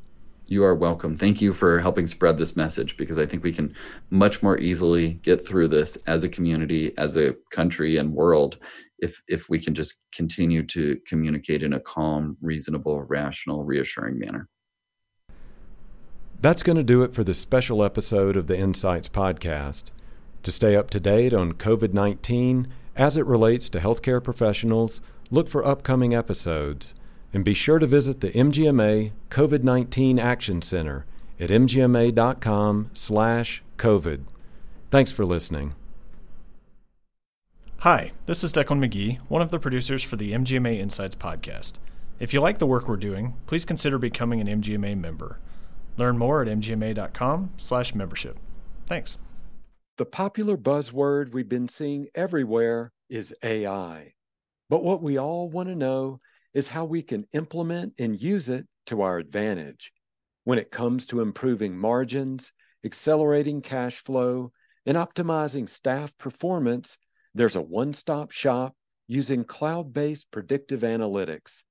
You 0.46 0.64
are 0.66 0.76
welcome. 0.76 1.18
Thank 1.18 1.42
you 1.42 1.54
for 1.54 1.80
helping 1.80 2.06
spread 2.06 2.38
this 2.38 2.56
message 2.56 2.98
because 2.98 3.18
I 3.18 3.26
think 3.26 3.44
we 3.44 3.54
can 3.54 3.74
much 4.10 4.44
more 4.44 4.58
easily 4.58 5.14
get 5.24 5.48
through 5.48 5.70
this 5.70 5.98
as 6.06 6.24
a 6.24 6.30
community, 6.30 6.94
as 6.98 7.16
a 7.16 7.36
country 7.52 7.98
and 7.98 8.14
world 8.14 8.58
if 9.04 9.22
if 9.28 9.50
we 9.50 9.60
can 9.60 9.74
just 9.74 10.02
continue 10.16 10.66
to 10.68 10.98
communicate 11.06 11.62
in 11.62 11.74
a 11.74 11.80
calm, 11.80 12.38
reasonable, 12.42 13.04
rational, 13.04 13.64
reassuring 13.64 14.18
manner. 14.18 14.48
That's 16.40 16.64
going 16.64 16.78
to 16.78 16.84
do 16.84 17.04
it 17.04 17.14
for 17.14 17.24
this 17.24 17.38
special 17.38 17.84
episode 17.84 18.36
of 18.36 18.48
the 18.48 18.58
Insights 18.58 19.10
podcast. 19.10 19.84
To 20.44 20.52
stay 20.52 20.76
up 20.76 20.90
to 20.92 21.00
date 21.00 21.34
on 21.34 21.54
COVID 21.54 21.94
19 21.94 22.68
as 22.96 23.18
it 23.18 23.26
relates 23.26 23.70
to 23.70 23.80
healthcare 23.80 24.24
professionals, 24.24 25.02
look 25.32 25.50
for 25.50 25.66
upcoming 25.66 26.14
episodes. 26.14 26.94
And 27.34 27.44
be 27.44 27.56
sure 27.56 27.80
to 27.80 27.88
visit 27.88 28.22
the 28.22 28.30
MGMA 28.30 29.12
COVID 29.30 29.64
19 29.64 30.20
Action 30.20 30.62
Center 30.62 31.06
at 31.40 31.50
mgma.com 31.50 32.92
slash 32.94 33.64
COVID. 33.78 34.26
Thanks 34.92 35.12
for 35.12 35.26
listening. 35.26 35.74
Hi, 37.80 38.12
this 38.28 38.44
is 38.44 38.54
Declan 38.54 38.80
McGee, 38.80 39.18
one 39.28 39.42
of 39.42 39.50
the 39.50 39.60
producers 39.60 40.04
for 40.04 40.16
the 40.16 40.32
MGMA 40.32 40.80
Insights 40.80 41.16
podcast. 41.16 41.74
If 42.20 42.34
you 42.34 42.40
like 42.40 42.60
the 42.60 42.68
work 42.68 42.88
we're 42.88 42.96
doing, 42.96 43.36
please 43.48 43.66
consider 43.66 43.98
becoming 43.98 44.40
an 44.40 44.62
MGMA 44.62 44.98
member. 44.98 45.40
Learn 45.98 46.18
more 46.18 46.42
at 46.42 46.48
mgma.com 46.48 47.52
slash 47.58 47.94
membership. 47.94 48.38
Thanks. 48.86 49.18
The 49.98 50.06
popular 50.06 50.56
buzzword 50.56 51.34
we've 51.34 51.50
been 51.50 51.68
seeing 51.68 52.08
everywhere 52.16 52.94
is 53.10 53.34
AI. 53.44 54.14
But 54.70 54.84
what 54.84 55.04
we 55.04 55.18
all 55.18 55.50
want 55.50 55.70
to 55.70 55.76
know 55.76 56.22
is 56.54 56.68
how 56.68 56.86
we 56.86 57.02
can 57.02 57.26
implement 57.34 57.94
and 58.00 58.22
use 58.22 58.50
it 58.50 58.68
to 58.86 59.02
our 59.02 59.18
advantage. 59.18 59.92
When 60.44 60.60
it 60.60 60.72
comes 60.72 61.06
to 61.08 61.22
improving 61.22 61.78
margins, 61.78 62.52
accelerating 62.84 63.62
cash 63.62 64.04
flow, 64.04 64.52
and 64.86 64.98
optimizing 64.98 65.70
staff 65.70 66.16
performance, 66.18 66.98
there's 67.34 67.56
a 67.56 67.62
one 67.62 67.94
stop 67.94 68.32
shop 68.32 68.76
using 69.08 69.44
cloud 69.44 69.94
based 69.94 70.30
predictive 70.32 70.82
analytics. 70.82 71.64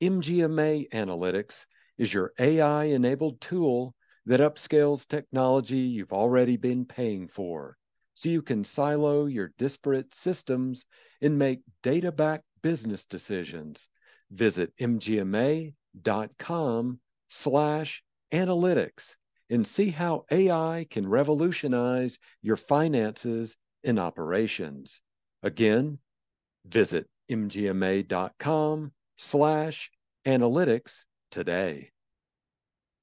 MGMA 0.00 0.88
Analytics 0.90 1.66
is 1.96 2.12
your 2.12 2.32
AI 2.38 2.84
enabled 2.84 3.40
tool 3.40 3.94
that 4.26 4.40
upscales 4.40 5.06
technology 5.06 5.78
you've 5.78 6.12
already 6.12 6.56
been 6.56 6.84
paying 6.84 7.28
for 7.28 7.76
so 8.14 8.28
you 8.28 8.42
can 8.42 8.64
silo 8.64 9.26
your 9.26 9.52
disparate 9.58 10.12
systems 10.12 10.84
and 11.22 11.38
make 11.38 11.60
data 11.82 12.10
backed 12.12 12.44
business 12.62 13.04
decisions. 13.04 13.88
Visit 14.30 14.72
mgma.com 14.80 15.74
slash 17.28 18.02
analytics 18.32 19.16
and 19.50 19.66
see 19.66 19.90
how 19.90 20.24
AI 20.30 20.86
can 20.90 21.08
revolutionize 21.08 22.18
your 22.42 22.56
finances 22.56 23.56
and 23.84 23.98
operations. 23.98 25.00
Again, 25.42 25.98
visit 26.66 27.06
mgma.com 27.30 28.92
slash 29.16 29.90
analytics 30.26 31.04
today. 31.30 31.90